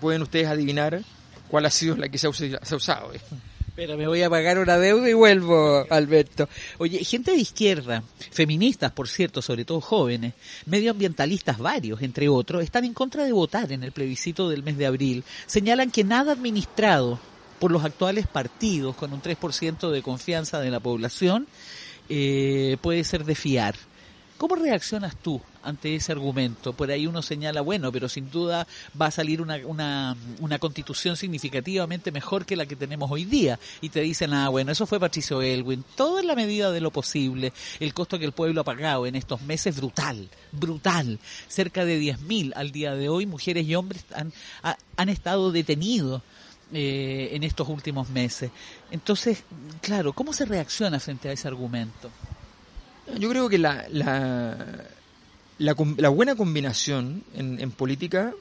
Pueden 0.00 0.22
ustedes 0.22 0.48
adivinar 0.48 1.00
cuál 1.46 1.66
ha 1.66 1.70
sido 1.70 1.96
la 1.96 2.08
que 2.08 2.18
se 2.18 2.26
ha 2.26 2.30
usado. 2.74 3.12
Pero 3.84 3.98
me 3.98 4.06
voy 4.06 4.22
a 4.22 4.30
pagar 4.30 4.60
una 4.60 4.78
deuda 4.78 5.10
y 5.10 5.12
vuelvo, 5.12 5.84
Alberto. 5.90 6.48
Oye, 6.78 7.02
gente 7.02 7.32
de 7.32 7.38
izquierda, 7.38 8.04
feministas, 8.30 8.92
por 8.92 9.08
cierto, 9.08 9.42
sobre 9.42 9.64
todo 9.64 9.80
jóvenes, 9.80 10.34
medioambientalistas 10.66 11.58
varios, 11.58 12.00
entre 12.00 12.28
otros, 12.28 12.62
están 12.62 12.84
en 12.84 12.94
contra 12.94 13.24
de 13.24 13.32
votar 13.32 13.72
en 13.72 13.82
el 13.82 13.90
plebiscito 13.90 14.48
del 14.48 14.62
mes 14.62 14.78
de 14.78 14.86
abril. 14.86 15.24
Señalan 15.46 15.90
que 15.90 16.04
nada 16.04 16.30
administrado 16.30 17.18
por 17.58 17.72
los 17.72 17.84
actuales 17.84 18.28
partidos, 18.28 18.94
con 18.94 19.12
un 19.12 19.20
3% 19.20 19.90
de 19.90 20.00
confianza 20.00 20.60
de 20.60 20.70
la 20.70 20.78
población, 20.78 21.48
eh, 22.08 22.76
puede 22.82 23.02
ser 23.02 23.24
de 23.24 23.34
fiar. 23.34 23.74
¿Cómo 24.38 24.54
reaccionas 24.54 25.16
tú 25.16 25.42
ante 25.62 25.94
ese 25.94 26.12
argumento? 26.12 26.72
Por 26.72 26.90
ahí 26.90 27.06
uno 27.06 27.22
señala, 27.22 27.60
bueno, 27.60 27.92
pero 27.92 28.08
sin 28.08 28.30
duda 28.30 28.66
va 29.00 29.06
a 29.06 29.10
salir 29.10 29.40
una, 29.40 29.56
una, 29.64 30.16
una, 30.40 30.58
constitución 30.58 31.16
significativamente 31.16 32.12
mejor 32.12 32.44
que 32.44 32.56
la 32.56 32.66
que 32.66 32.76
tenemos 32.76 33.10
hoy 33.10 33.24
día. 33.24 33.58
Y 33.80 33.88
te 33.88 34.00
dicen, 34.00 34.32
ah, 34.32 34.48
bueno, 34.48 34.72
eso 34.72 34.86
fue 34.86 35.00
Patricio 35.00 35.42
Elwin. 35.42 35.84
Todo 35.96 36.18
en 36.18 36.26
la 36.26 36.34
medida 36.34 36.70
de 36.70 36.80
lo 36.80 36.90
posible. 36.90 37.52
El 37.80 37.94
costo 37.94 38.18
que 38.18 38.24
el 38.24 38.32
pueblo 38.32 38.60
ha 38.60 38.64
pagado 38.64 39.06
en 39.06 39.14
estos 39.14 39.42
meses, 39.42 39.76
brutal, 39.76 40.28
brutal. 40.52 41.18
Cerca 41.48 41.84
de 41.84 42.00
10.000 42.00 42.52
al 42.54 42.72
día 42.72 42.94
de 42.94 43.08
hoy, 43.08 43.26
mujeres 43.26 43.66
y 43.66 43.74
hombres 43.74 44.04
han, 44.14 44.32
han 44.96 45.08
estado 45.08 45.52
detenidos. 45.52 46.22
Eh, 46.74 47.36
en 47.36 47.42
estos 47.42 47.68
últimos 47.68 48.08
meses. 48.08 48.50
Entonces, 48.90 49.44
claro, 49.82 50.14
¿cómo 50.14 50.32
se 50.32 50.46
reacciona 50.46 50.98
frente 50.98 51.28
a 51.28 51.32
ese 51.32 51.46
argumento? 51.46 52.10
Yo 53.18 53.28
creo 53.28 53.50
que 53.50 53.58
la, 53.58 53.84
la, 53.90 54.56
la, 55.62 55.76
la 55.96 56.08
buena 56.08 56.34
combinación 56.34 57.22
en, 57.34 57.60
en, 57.60 57.70
política 57.70 58.34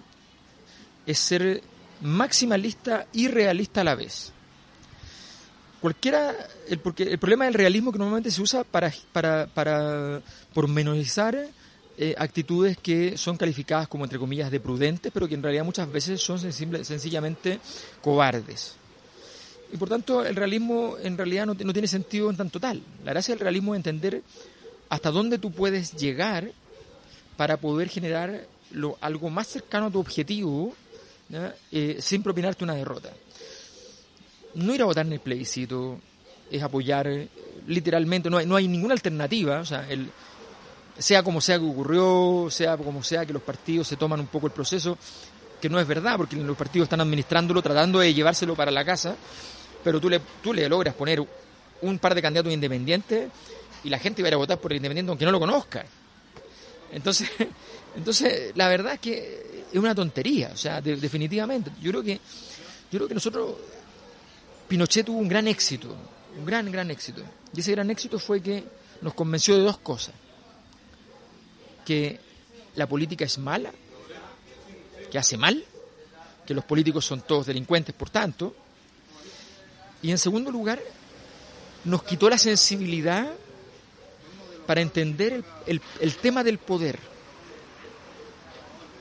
es 1.06 1.20
ser 1.20 1.62
maximalista 2.02 3.06
y 3.14 3.28
realista 3.28 3.82
a 3.82 3.84
la 3.84 3.96
vez. 3.96 4.32
Cualquiera, 5.80 6.36
el, 6.68 6.80
porque 6.80 7.04
el 7.04 7.20
problema 7.20 7.46
del 7.46 7.54
realismo 7.54 7.92
que 7.92 8.00
normalmente 8.00 8.32
se 8.32 8.42
usa 8.42 8.64
para, 8.64 8.92
para, 9.14 9.48
para 9.48 10.22
pormenorizar 10.54 11.48
eh, 11.98 12.16
actitudes 12.18 12.78
que 12.78 13.18
son 13.18 13.38
calificadas 13.38 13.88
como, 13.88 14.04
entre 14.04 14.18
comillas, 14.18 14.50
de 14.50 14.60
prudentes, 14.60 15.12
pero 15.14 15.28
que 15.28 15.36
en 15.36 15.44
realidad 15.44 15.64
muchas 15.64 15.92
veces 15.92 16.20
son 16.22 16.40
sencillamente 16.40 17.60
cobardes. 18.02 18.76
Y 19.72 19.78
por 19.78 19.90
tanto, 19.90 20.26
el 20.26 20.36
realismo 20.36 20.98
en 21.02 21.18
realidad 21.18 21.46
no, 21.46 21.54
no, 21.54 21.74
tiene 21.74 21.88
sentido 21.88 22.32
en 22.32 22.38
tanto 22.38 22.60
tal. 22.60 22.82
La 23.06 23.12
gracia 23.12 23.36
del 23.36 23.42
realismo 23.42 23.76
es 23.76 23.80
entender 23.80 24.24
hasta 24.90 25.12
dónde 25.12 25.38
tú 25.38 25.52
puedes 25.52 25.94
llegar 25.94 26.52
para 27.42 27.58
poder 27.58 27.90
generar 27.90 28.46
lo, 28.70 29.00
algo 29.02 29.32
más 29.32 29.48
cercano 29.48 29.88
a 29.88 29.90
tu 29.90 30.00
objetivo 30.00 30.76
eh, 31.72 31.98
sin 32.00 32.22
propinarte 32.22 32.64
una 32.64 32.76
derrota. 32.76 33.10
No 34.54 34.76
ir 34.76 34.84
a 34.84 34.86
votar 34.86 35.08
en 35.08 35.14
el 35.14 35.22
plebiscito 35.22 35.98
es 36.52 36.62
apoyar 36.62 37.10
literalmente, 37.66 38.30
no 38.30 38.38
hay, 38.38 38.46
no 38.46 38.56
hay 38.56 38.68
ninguna 38.68 38.94
alternativa, 38.94 39.60
o 39.60 39.66
sea, 39.66 39.90
el, 39.90 40.12
sea 41.00 41.24
como 41.24 41.42
sea 41.42 41.58
que 41.58 41.66
ocurrió, 41.66 42.48
sea 42.52 42.78
como 42.78 43.02
sea 43.02 43.26
que 43.26 43.34
los 43.34 43.42
partidos 43.42 43.88
se 43.88 43.98
toman 43.98 44.20
un 44.20 44.28
poco 44.28 44.46
el 44.46 44.54
proceso, 44.54 44.96
que 45.60 45.68
no 45.68 45.80
es 45.80 45.88
verdad, 45.88 46.18
porque 46.18 46.36
los 46.36 46.56
partidos 46.56 46.86
están 46.86 47.02
administrándolo, 47.02 47.64
tratando 47.64 48.02
de 48.02 48.14
llevárselo 48.14 48.56
para 48.56 48.70
la 48.70 48.86
casa, 48.86 49.16
pero 49.84 50.00
tú 50.00 50.12
le, 50.12 50.22
tú 50.44 50.54
le 50.54 50.70
logras 50.70 50.94
poner 50.94 51.26
un 51.82 51.98
par 51.98 52.14
de 52.14 52.22
candidatos 52.22 52.54
independientes 52.54 53.32
y 53.84 53.90
la 53.90 53.98
gente 53.98 54.22
va 54.22 54.28
a 54.28 54.30
ir 54.30 54.34
a 54.36 54.38
votar 54.38 54.60
por 54.60 54.72
el 54.72 54.76
independiente 54.76 55.10
aunque 55.10 55.26
no 55.26 55.32
lo 55.32 55.40
conozca. 55.40 55.84
Entonces, 56.92 57.30
entonces 57.96 58.52
la 58.56 58.68
verdad 58.68 58.94
es 58.94 59.00
que 59.00 59.66
es 59.72 59.80
una 59.80 59.96
tontería, 59.96 60.52
o 60.54 60.58
sea, 60.58 60.82
definitivamente. 60.82 61.72
Yo 61.82 61.92
creo 61.92 62.04
que 62.04 62.20
yo 62.92 63.00
creo 63.00 63.08
que 63.08 63.14
nosotros 63.14 63.56
Pinochet 64.68 65.06
tuvo 65.06 65.18
un 65.20 65.28
gran 65.28 65.48
éxito, 65.48 65.96
un 66.38 66.46
gran 66.46 66.72
gran 66.72 66.92
éxito. 66.92 67.24
Y 67.54 67.60
ese 67.60 67.72
gran 67.72 67.90
éxito 67.90 68.20
fue 68.20 68.42
que 68.42 68.64
nos 69.02 69.14
convenció 69.14 69.56
de 69.56 69.64
dos 69.64 69.78
cosas. 69.78 70.14
Que 71.86 72.20
la 72.76 72.88
política 72.88 73.26
es 73.26 73.38
mala, 73.38 73.72
que 75.10 75.18
hace 75.18 75.38
mal, 75.38 75.64
que 76.46 76.54
los 76.54 76.66
políticos 76.66 77.06
son 77.06 77.22
todos 77.22 77.46
delincuentes, 77.46 77.96
por 77.96 78.10
tanto. 78.10 78.56
Y 80.02 80.12
en 80.12 80.18
segundo 80.18 80.52
lugar, 80.52 80.82
nos 81.86 82.04
quitó 82.04 82.30
la 82.30 82.38
sensibilidad 82.38 83.32
para 84.66 84.82
entender 84.82 85.44
el, 85.66 85.82
el, 86.00 86.16
tema 86.16 86.44
del 86.44 86.58
poder. 86.58 87.00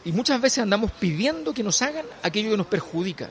Y 0.04 0.12
muchas 0.12 0.40
veces 0.40 0.58
andamos 0.58 0.90
pidiendo 0.92 1.52
que 1.52 1.62
nos 1.62 1.80
hagan 1.82 2.06
aquello 2.22 2.50
que 2.50 2.56
nos 2.56 2.66
perjudica. 2.66 3.28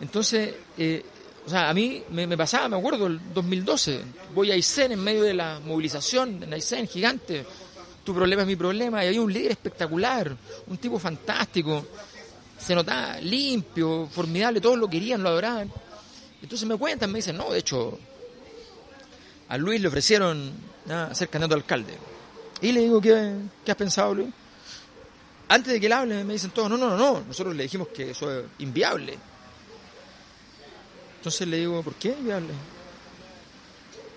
Entonces, 0.00 0.54
eh, 0.76 1.04
o 1.48 1.50
sea, 1.50 1.70
a 1.70 1.74
mí 1.74 2.02
me, 2.10 2.36
pasaba, 2.36 2.68
me 2.68 2.76
acuerdo, 2.76 3.06
el 3.06 3.20
2012, 3.32 4.02
voy 4.34 4.50
a 4.50 4.54
Aysén 4.54 4.92
en 4.92 5.02
medio 5.02 5.22
de 5.22 5.32
la 5.32 5.60
movilización, 5.60 6.42
en 6.42 6.52
Aysén, 6.52 6.86
gigante, 6.86 7.46
tu 8.04 8.14
problema 8.14 8.42
es 8.42 8.48
mi 8.48 8.56
problema, 8.56 9.02
y 9.02 9.08
había 9.08 9.22
un 9.22 9.32
líder 9.32 9.52
espectacular, 9.52 10.36
un 10.66 10.76
tipo 10.76 10.98
fantástico, 10.98 11.86
se 12.58 12.74
notaba 12.74 13.18
limpio, 13.20 14.08
formidable, 14.12 14.60
todos 14.60 14.78
lo 14.78 14.88
querían, 14.88 15.22
lo 15.22 15.30
adoraban. 15.30 15.72
Entonces 16.42 16.68
me 16.68 16.76
cuentan, 16.76 17.10
me 17.10 17.18
dicen, 17.18 17.36
no, 17.36 17.50
de 17.50 17.60
hecho, 17.60 17.98
a 19.48 19.56
Luis 19.56 19.80
le 19.80 19.88
ofrecieron 19.88 20.52
ser 21.12 21.28
candidato 21.28 21.54
alcalde. 21.54 21.94
Y 22.60 22.72
le 22.72 22.80
digo, 22.80 23.00
¿qué, 23.00 23.34
¿qué 23.64 23.70
has 23.70 23.76
pensado, 23.76 24.14
Luis? 24.14 24.28
Antes 25.48 25.72
de 25.72 25.80
que 25.80 25.86
él 25.86 25.92
hable, 25.92 26.24
me 26.24 26.34
dicen 26.34 26.50
todos, 26.50 26.68
no, 26.68 26.76
no, 26.76 26.90
no, 26.90 26.96
no, 26.96 27.20
nosotros 27.26 27.56
le 27.56 27.62
dijimos 27.62 27.88
que 27.88 28.10
eso 28.10 28.40
es 28.40 28.44
inviable. 28.58 29.18
Entonces 31.16 31.48
le 31.48 31.56
digo, 31.58 31.82
¿por 31.82 31.94
qué 31.94 32.10
inviable? 32.10 32.52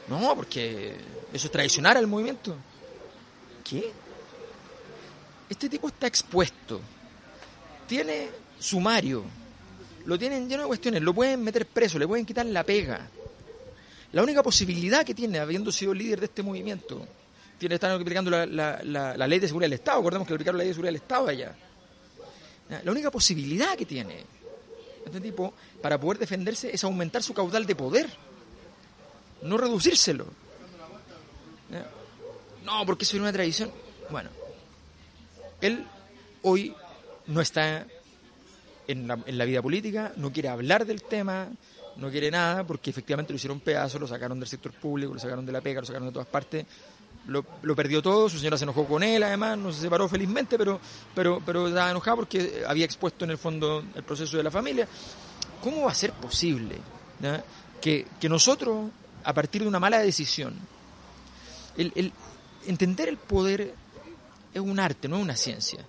No, 0.09 0.35
porque 0.35 0.95
eso 1.31 1.47
es 1.47 1.51
traicionar 1.51 1.97
al 1.97 2.07
movimiento. 2.07 2.55
¿Qué? 3.63 3.91
Este 5.49 5.69
tipo 5.69 5.87
está 5.87 6.07
expuesto. 6.07 6.81
Tiene 7.87 8.29
sumario 8.59 9.23
lo 10.05 10.17
tienen 10.17 10.49
lleno 10.49 10.63
de 10.63 10.67
cuestiones, 10.67 11.01
lo 11.01 11.13
pueden 11.13 11.43
meter 11.43 11.65
preso, 11.65 11.99
le 11.99 12.07
pueden 12.07 12.25
quitar 12.25 12.45
la 12.45 12.63
pega. 12.63 13.07
La 14.13 14.23
única 14.23 14.43
posibilidad 14.43 15.05
que 15.05 15.13
tiene, 15.13 15.39
habiendo 15.39 15.71
sido 15.71 15.93
líder 15.93 16.19
de 16.19 16.25
este 16.25 16.43
movimiento, 16.43 17.07
tiene 17.57 17.75
estar 17.75 17.91
aplicando 17.91 18.29
la, 18.29 18.45
la, 18.45 19.27
ley 19.27 19.39
de 19.39 19.47
seguridad 19.47 19.69
del 19.69 19.79
Estado, 19.79 19.99
acordemos 19.99 20.27
que 20.27 20.33
aplicaron 20.33 20.57
la 20.57 20.63
ley 20.63 20.69
de 20.69 20.73
seguridad 20.73 20.89
del 20.89 21.01
Estado 21.01 21.27
allá. 21.27 21.55
La 22.83 22.91
única 22.91 23.11
posibilidad 23.11 23.75
que 23.75 23.85
tiene 23.85 24.23
este 25.05 25.19
tipo 25.19 25.53
para 25.81 25.99
poder 25.99 26.19
defenderse 26.19 26.73
es 26.73 26.83
aumentar 26.83 27.21
su 27.21 27.33
caudal 27.33 27.65
de 27.65 27.75
poder, 27.75 28.09
no 29.43 29.57
reducírselo. 29.57 30.25
No, 32.63 32.85
porque 32.85 33.03
eso 33.03 33.17
es 33.17 33.21
una 33.21 33.33
tradición. 33.33 33.71
Bueno, 34.09 34.29
él 35.61 35.85
hoy 36.43 36.73
no 37.27 37.41
está 37.41 37.85
en 38.87 39.07
la, 39.07 39.45
vida 39.45 39.61
política, 39.61 40.13
no 40.17 40.31
quiere 40.31 40.49
hablar 40.49 40.85
del 40.85 41.03
tema, 41.03 41.49
no 41.97 42.09
quiere 42.09 42.31
nada, 42.31 42.65
porque 42.65 42.89
efectivamente 42.89 43.33
lo 43.33 43.37
hicieron 43.37 43.59
pedazo, 43.59 43.99
lo 43.99 44.07
sacaron 44.07 44.39
del 44.39 44.47
sector 44.47 44.71
público, 44.71 45.13
lo 45.13 45.19
sacaron 45.19 45.45
de 45.45 45.51
la 45.51 45.61
pega, 45.61 45.81
lo 45.81 45.85
sacaron 45.85 46.07
de 46.07 46.13
todas 46.13 46.27
partes, 46.27 46.65
lo, 47.27 47.43
perdió 47.75 48.01
todo, 48.01 48.29
su 48.29 48.37
señora 48.37 48.57
se 48.57 48.63
enojó 48.63 48.85
con 48.85 49.03
él, 49.03 49.21
además, 49.23 49.57
no 49.57 49.71
se 49.71 49.81
separó 49.81 50.07
felizmente, 50.09 50.57
pero, 50.57 50.79
pero, 51.13 51.41
pero 51.45 51.67
estaba 51.67 51.91
enojada 51.91 52.15
porque 52.15 52.63
había 52.67 52.85
expuesto 52.85 53.25
en 53.25 53.31
el 53.31 53.37
fondo 53.37 53.83
el 53.95 54.03
proceso 54.03 54.37
de 54.37 54.43
la 54.43 54.51
familia. 54.51 54.87
¿Cómo 55.61 55.83
va 55.83 55.91
a 55.91 55.95
ser 55.95 56.13
posible 56.13 56.77
que, 57.79 58.07
que, 58.19 58.29
nosotros, 58.29 58.89
a 59.23 59.33
partir 59.33 59.61
de 59.61 59.67
una 59.67 59.79
mala 59.79 59.99
decisión, 59.99 60.55
entender 62.65 63.09
el 63.09 63.17
poder 63.17 63.75
es 64.53 64.61
un 64.61 64.79
arte, 64.79 65.07
no 65.07 65.17
es 65.17 65.23
una 65.23 65.35
ciencia? 65.35 65.85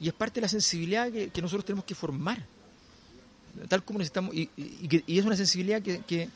Y 0.00 0.08
es 0.08 0.14
parte 0.14 0.36
de 0.36 0.42
la 0.42 0.48
sensibilidad 0.48 1.10
que, 1.10 1.40
nosotros 1.40 1.64
tenemos 1.64 1.84
que 1.84 1.94
formar. 1.94 2.44
Tal 3.68 3.82
como 3.82 3.98
necesitamos. 3.98 4.34
Y, 4.34 4.50
y, 4.56 5.18
es 5.18 5.24
una 5.24 5.36
sensibilidad 5.36 5.82
que, 5.82 6.00
que, 6.00 6.28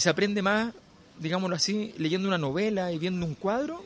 se 0.00 0.08
aprende 0.08 0.42
más, 0.42 0.74
digámoslo 1.20 1.56
así, 1.56 1.94
leyendo 1.98 2.28
una 2.28 2.38
novela 2.38 2.92
y 2.92 2.98
viendo 2.98 3.24
un 3.24 3.34
cuadro, 3.34 3.84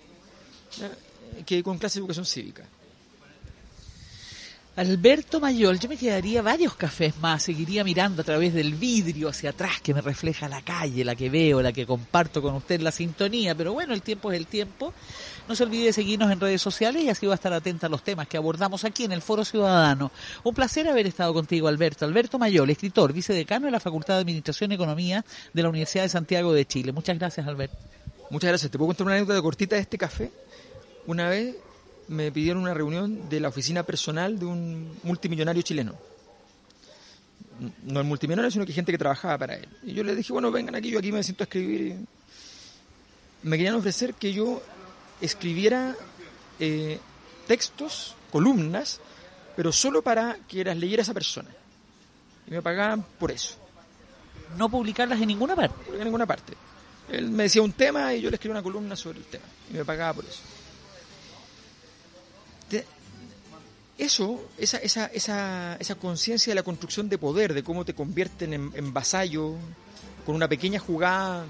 que 1.46 1.62
con 1.62 1.78
clase 1.78 1.98
de 1.98 2.00
educación 2.00 2.24
cívica. 2.24 2.64
Alberto 4.78 5.40
Mayol, 5.40 5.80
yo 5.80 5.88
me 5.88 5.96
quedaría 5.96 6.40
varios 6.40 6.76
cafés 6.76 7.18
más, 7.18 7.42
seguiría 7.42 7.82
mirando 7.82 8.22
a 8.22 8.24
través 8.24 8.54
del 8.54 8.74
vidrio 8.74 9.28
hacia 9.28 9.50
atrás 9.50 9.80
que 9.82 9.92
me 9.92 10.00
refleja 10.00 10.48
la 10.48 10.62
calle, 10.62 11.04
la 11.04 11.16
que 11.16 11.28
veo, 11.28 11.60
la 11.60 11.72
que 11.72 11.84
comparto 11.84 12.40
con 12.40 12.54
usted 12.54 12.80
la 12.80 12.92
sintonía, 12.92 13.56
pero 13.56 13.72
bueno, 13.72 13.92
el 13.92 14.02
tiempo 14.02 14.30
es 14.30 14.38
el 14.38 14.46
tiempo. 14.46 14.94
No 15.48 15.56
se 15.56 15.64
olvide 15.64 15.86
de 15.86 15.92
seguirnos 15.92 16.30
en 16.30 16.38
redes 16.38 16.62
sociales 16.62 17.02
y 17.02 17.08
así 17.08 17.26
va 17.26 17.32
a 17.32 17.34
estar 17.34 17.52
atenta 17.52 17.88
a 17.88 17.90
los 17.90 18.04
temas 18.04 18.28
que 18.28 18.36
abordamos 18.36 18.84
aquí 18.84 19.02
en 19.02 19.10
el 19.10 19.20
Foro 19.20 19.44
Ciudadano. 19.44 20.12
Un 20.44 20.54
placer 20.54 20.86
haber 20.86 21.08
estado 21.08 21.34
contigo, 21.34 21.66
Alberto. 21.66 22.04
Alberto 22.04 22.38
Mayol, 22.38 22.70
escritor, 22.70 23.12
vicedecano 23.12 23.66
de 23.66 23.72
la 23.72 23.80
Facultad 23.80 24.14
de 24.14 24.20
Administración 24.20 24.70
y 24.70 24.76
Economía 24.76 25.24
de 25.52 25.62
la 25.64 25.70
Universidad 25.70 26.04
de 26.04 26.10
Santiago 26.10 26.52
de 26.52 26.64
Chile. 26.66 26.92
Muchas 26.92 27.18
gracias, 27.18 27.48
Alberto. 27.48 27.76
Muchas 28.30 28.50
gracias. 28.50 28.70
¿Te 28.70 28.78
puedo 28.78 28.90
contar 28.90 29.08
una 29.08 29.16
anécdota 29.16 29.42
cortita 29.42 29.74
de 29.74 29.82
este 29.82 29.98
café? 29.98 30.30
Una 31.08 31.28
vez 31.28 31.56
me 32.08 32.32
pidieron 32.32 32.62
una 32.62 32.74
reunión 32.74 33.28
de 33.28 33.40
la 33.40 33.48
oficina 33.48 33.82
personal 33.82 34.38
de 34.38 34.46
un 34.46 34.98
multimillonario 35.02 35.62
chileno. 35.62 35.94
No 37.84 38.00
el 38.00 38.06
multimillonario, 38.06 38.50
sino 38.50 38.64
que 38.64 38.72
gente 38.72 38.92
que 38.92 38.98
trabajaba 38.98 39.36
para 39.36 39.56
él. 39.56 39.68
Y 39.82 39.92
yo 39.92 40.02
le 40.02 40.14
dije, 40.14 40.32
bueno, 40.32 40.50
vengan 40.50 40.74
aquí, 40.74 40.90
yo 40.90 40.98
aquí 40.98 41.12
me 41.12 41.22
siento 41.22 41.44
a 41.44 41.46
escribir. 41.46 41.96
Me 43.42 43.56
querían 43.56 43.74
ofrecer 43.74 44.14
que 44.14 44.32
yo 44.32 44.62
escribiera 45.20 45.94
eh, 46.60 46.98
textos, 47.46 48.14
columnas, 48.30 49.00
pero 49.56 49.72
solo 49.72 50.02
para 50.02 50.38
que 50.48 50.64
las 50.64 50.76
leyera 50.76 51.02
esa 51.02 51.14
persona. 51.14 51.50
Y 52.46 52.52
me 52.52 52.62
pagaban 52.62 53.04
por 53.18 53.30
eso. 53.30 53.56
No 54.56 54.68
publicarlas 54.68 55.20
en 55.20 55.28
ninguna 55.28 55.54
parte. 55.54 55.92
En 55.92 56.04
ninguna 56.04 56.26
parte. 56.26 56.54
Él 57.10 57.30
me 57.30 57.44
decía 57.44 57.62
un 57.62 57.72
tema 57.72 58.14
y 58.14 58.20
yo 58.20 58.30
le 58.30 58.36
escribía 58.36 58.54
una 58.54 58.62
columna 58.62 58.96
sobre 58.96 59.18
el 59.18 59.24
tema. 59.24 59.44
Y 59.70 59.74
me 59.74 59.84
pagaba 59.84 60.14
por 60.14 60.24
eso 60.24 60.40
eso, 63.98 64.48
esa, 64.56 64.78
esa, 64.78 65.06
esa, 65.06 65.76
esa 65.78 65.94
conciencia 65.96 66.52
de 66.52 66.54
la 66.54 66.62
construcción 66.62 67.08
de 67.08 67.18
poder, 67.18 67.52
de 67.52 67.64
cómo 67.64 67.84
te 67.84 67.94
convierten 67.94 68.52
en, 68.52 68.92
vasallo, 68.94 69.54
con 70.24 70.36
una 70.36 70.48
pequeña 70.48 70.78
jugada 70.78 71.44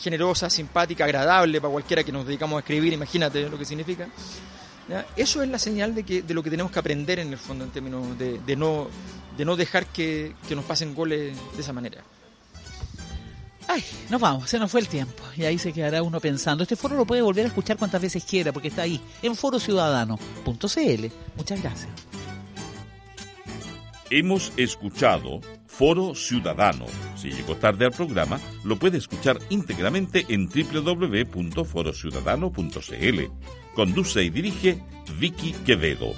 generosa, 0.00 0.48
simpática, 0.48 1.04
agradable 1.04 1.60
para 1.60 1.70
cualquiera 1.70 2.02
que 2.02 2.10
nos 2.10 2.26
dedicamos 2.26 2.56
a 2.56 2.60
escribir, 2.60 2.92
imagínate 2.92 3.48
lo 3.48 3.58
que 3.58 3.64
significa. 3.64 4.08
Eso 5.16 5.42
es 5.42 5.48
la 5.48 5.58
señal 5.58 5.94
de, 5.94 6.02
que, 6.02 6.22
de 6.22 6.34
lo 6.34 6.42
que 6.42 6.50
tenemos 6.50 6.72
que 6.72 6.78
aprender 6.78 7.18
en 7.18 7.30
el 7.32 7.38
fondo, 7.38 7.64
en 7.64 7.70
términos 7.70 8.18
de, 8.18 8.38
de 8.38 8.56
no, 8.56 8.88
de 9.36 9.44
no 9.44 9.54
dejar 9.54 9.86
que, 9.86 10.34
que 10.48 10.56
nos 10.56 10.64
pasen 10.64 10.94
goles 10.94 11.36
de 11.54 11.60
esa 11.60 11.72
manera. 11.72 12.02
Ay, 13.68 13.84
nos 14.10 14.20
vamos, 14.20 14.50
se 14.50 14.58
nos 14.58 14.70
fue 14.70 14.80
el 14.80 14.88
tiempo. 14.88 15.22
Y 15.36 15.44
ahí 15.44 15.58
se 15.58 15.72
quedará 15.72 16.02
uno 16.02 16.20
pensando. 16.20 16.62
Este 16.62 16.76
foro 16.76 16.96
lo 16.96 17.06
puede 17.06 17.22
volver 17.22 17.44
a 17.44 17.48
escuchar 17.48 17.76
cuantas 17.76 18.02
veces 18.02 18.24
quiera, 18.24 18.52
porque 18.52 18.68
está 18.68 18.82
ahí, 18.82 19.00
en 19.22 19.36
forociudadano.cl. 19.36 21.06
Muchas 21.36 21.62
gracias. 21.62 21.90
Hemos 24.10 24.52
escuchado 24.58 25.40
Foro 25.66 26.14
Ciudadano. 26.14 26.84
Si 27.16 27.30
llegó 27.30 27.56
tarde 27.56 27.86
al 27.86 27.92
programa, 27.92 28.38
lo 28.62 28.78
puede 28.78 28.98
escuchar 28.98 29.38
íntegramente 29.48 30.26
en 30.28 30.48
www.forociudadano.cl. 30.48 33.20
Conduce 33.74 34.22
y 34.22 34.28
dirige 34.28 34.82
Vicky 35.18 35.52
Quevedo. 35.64 36.12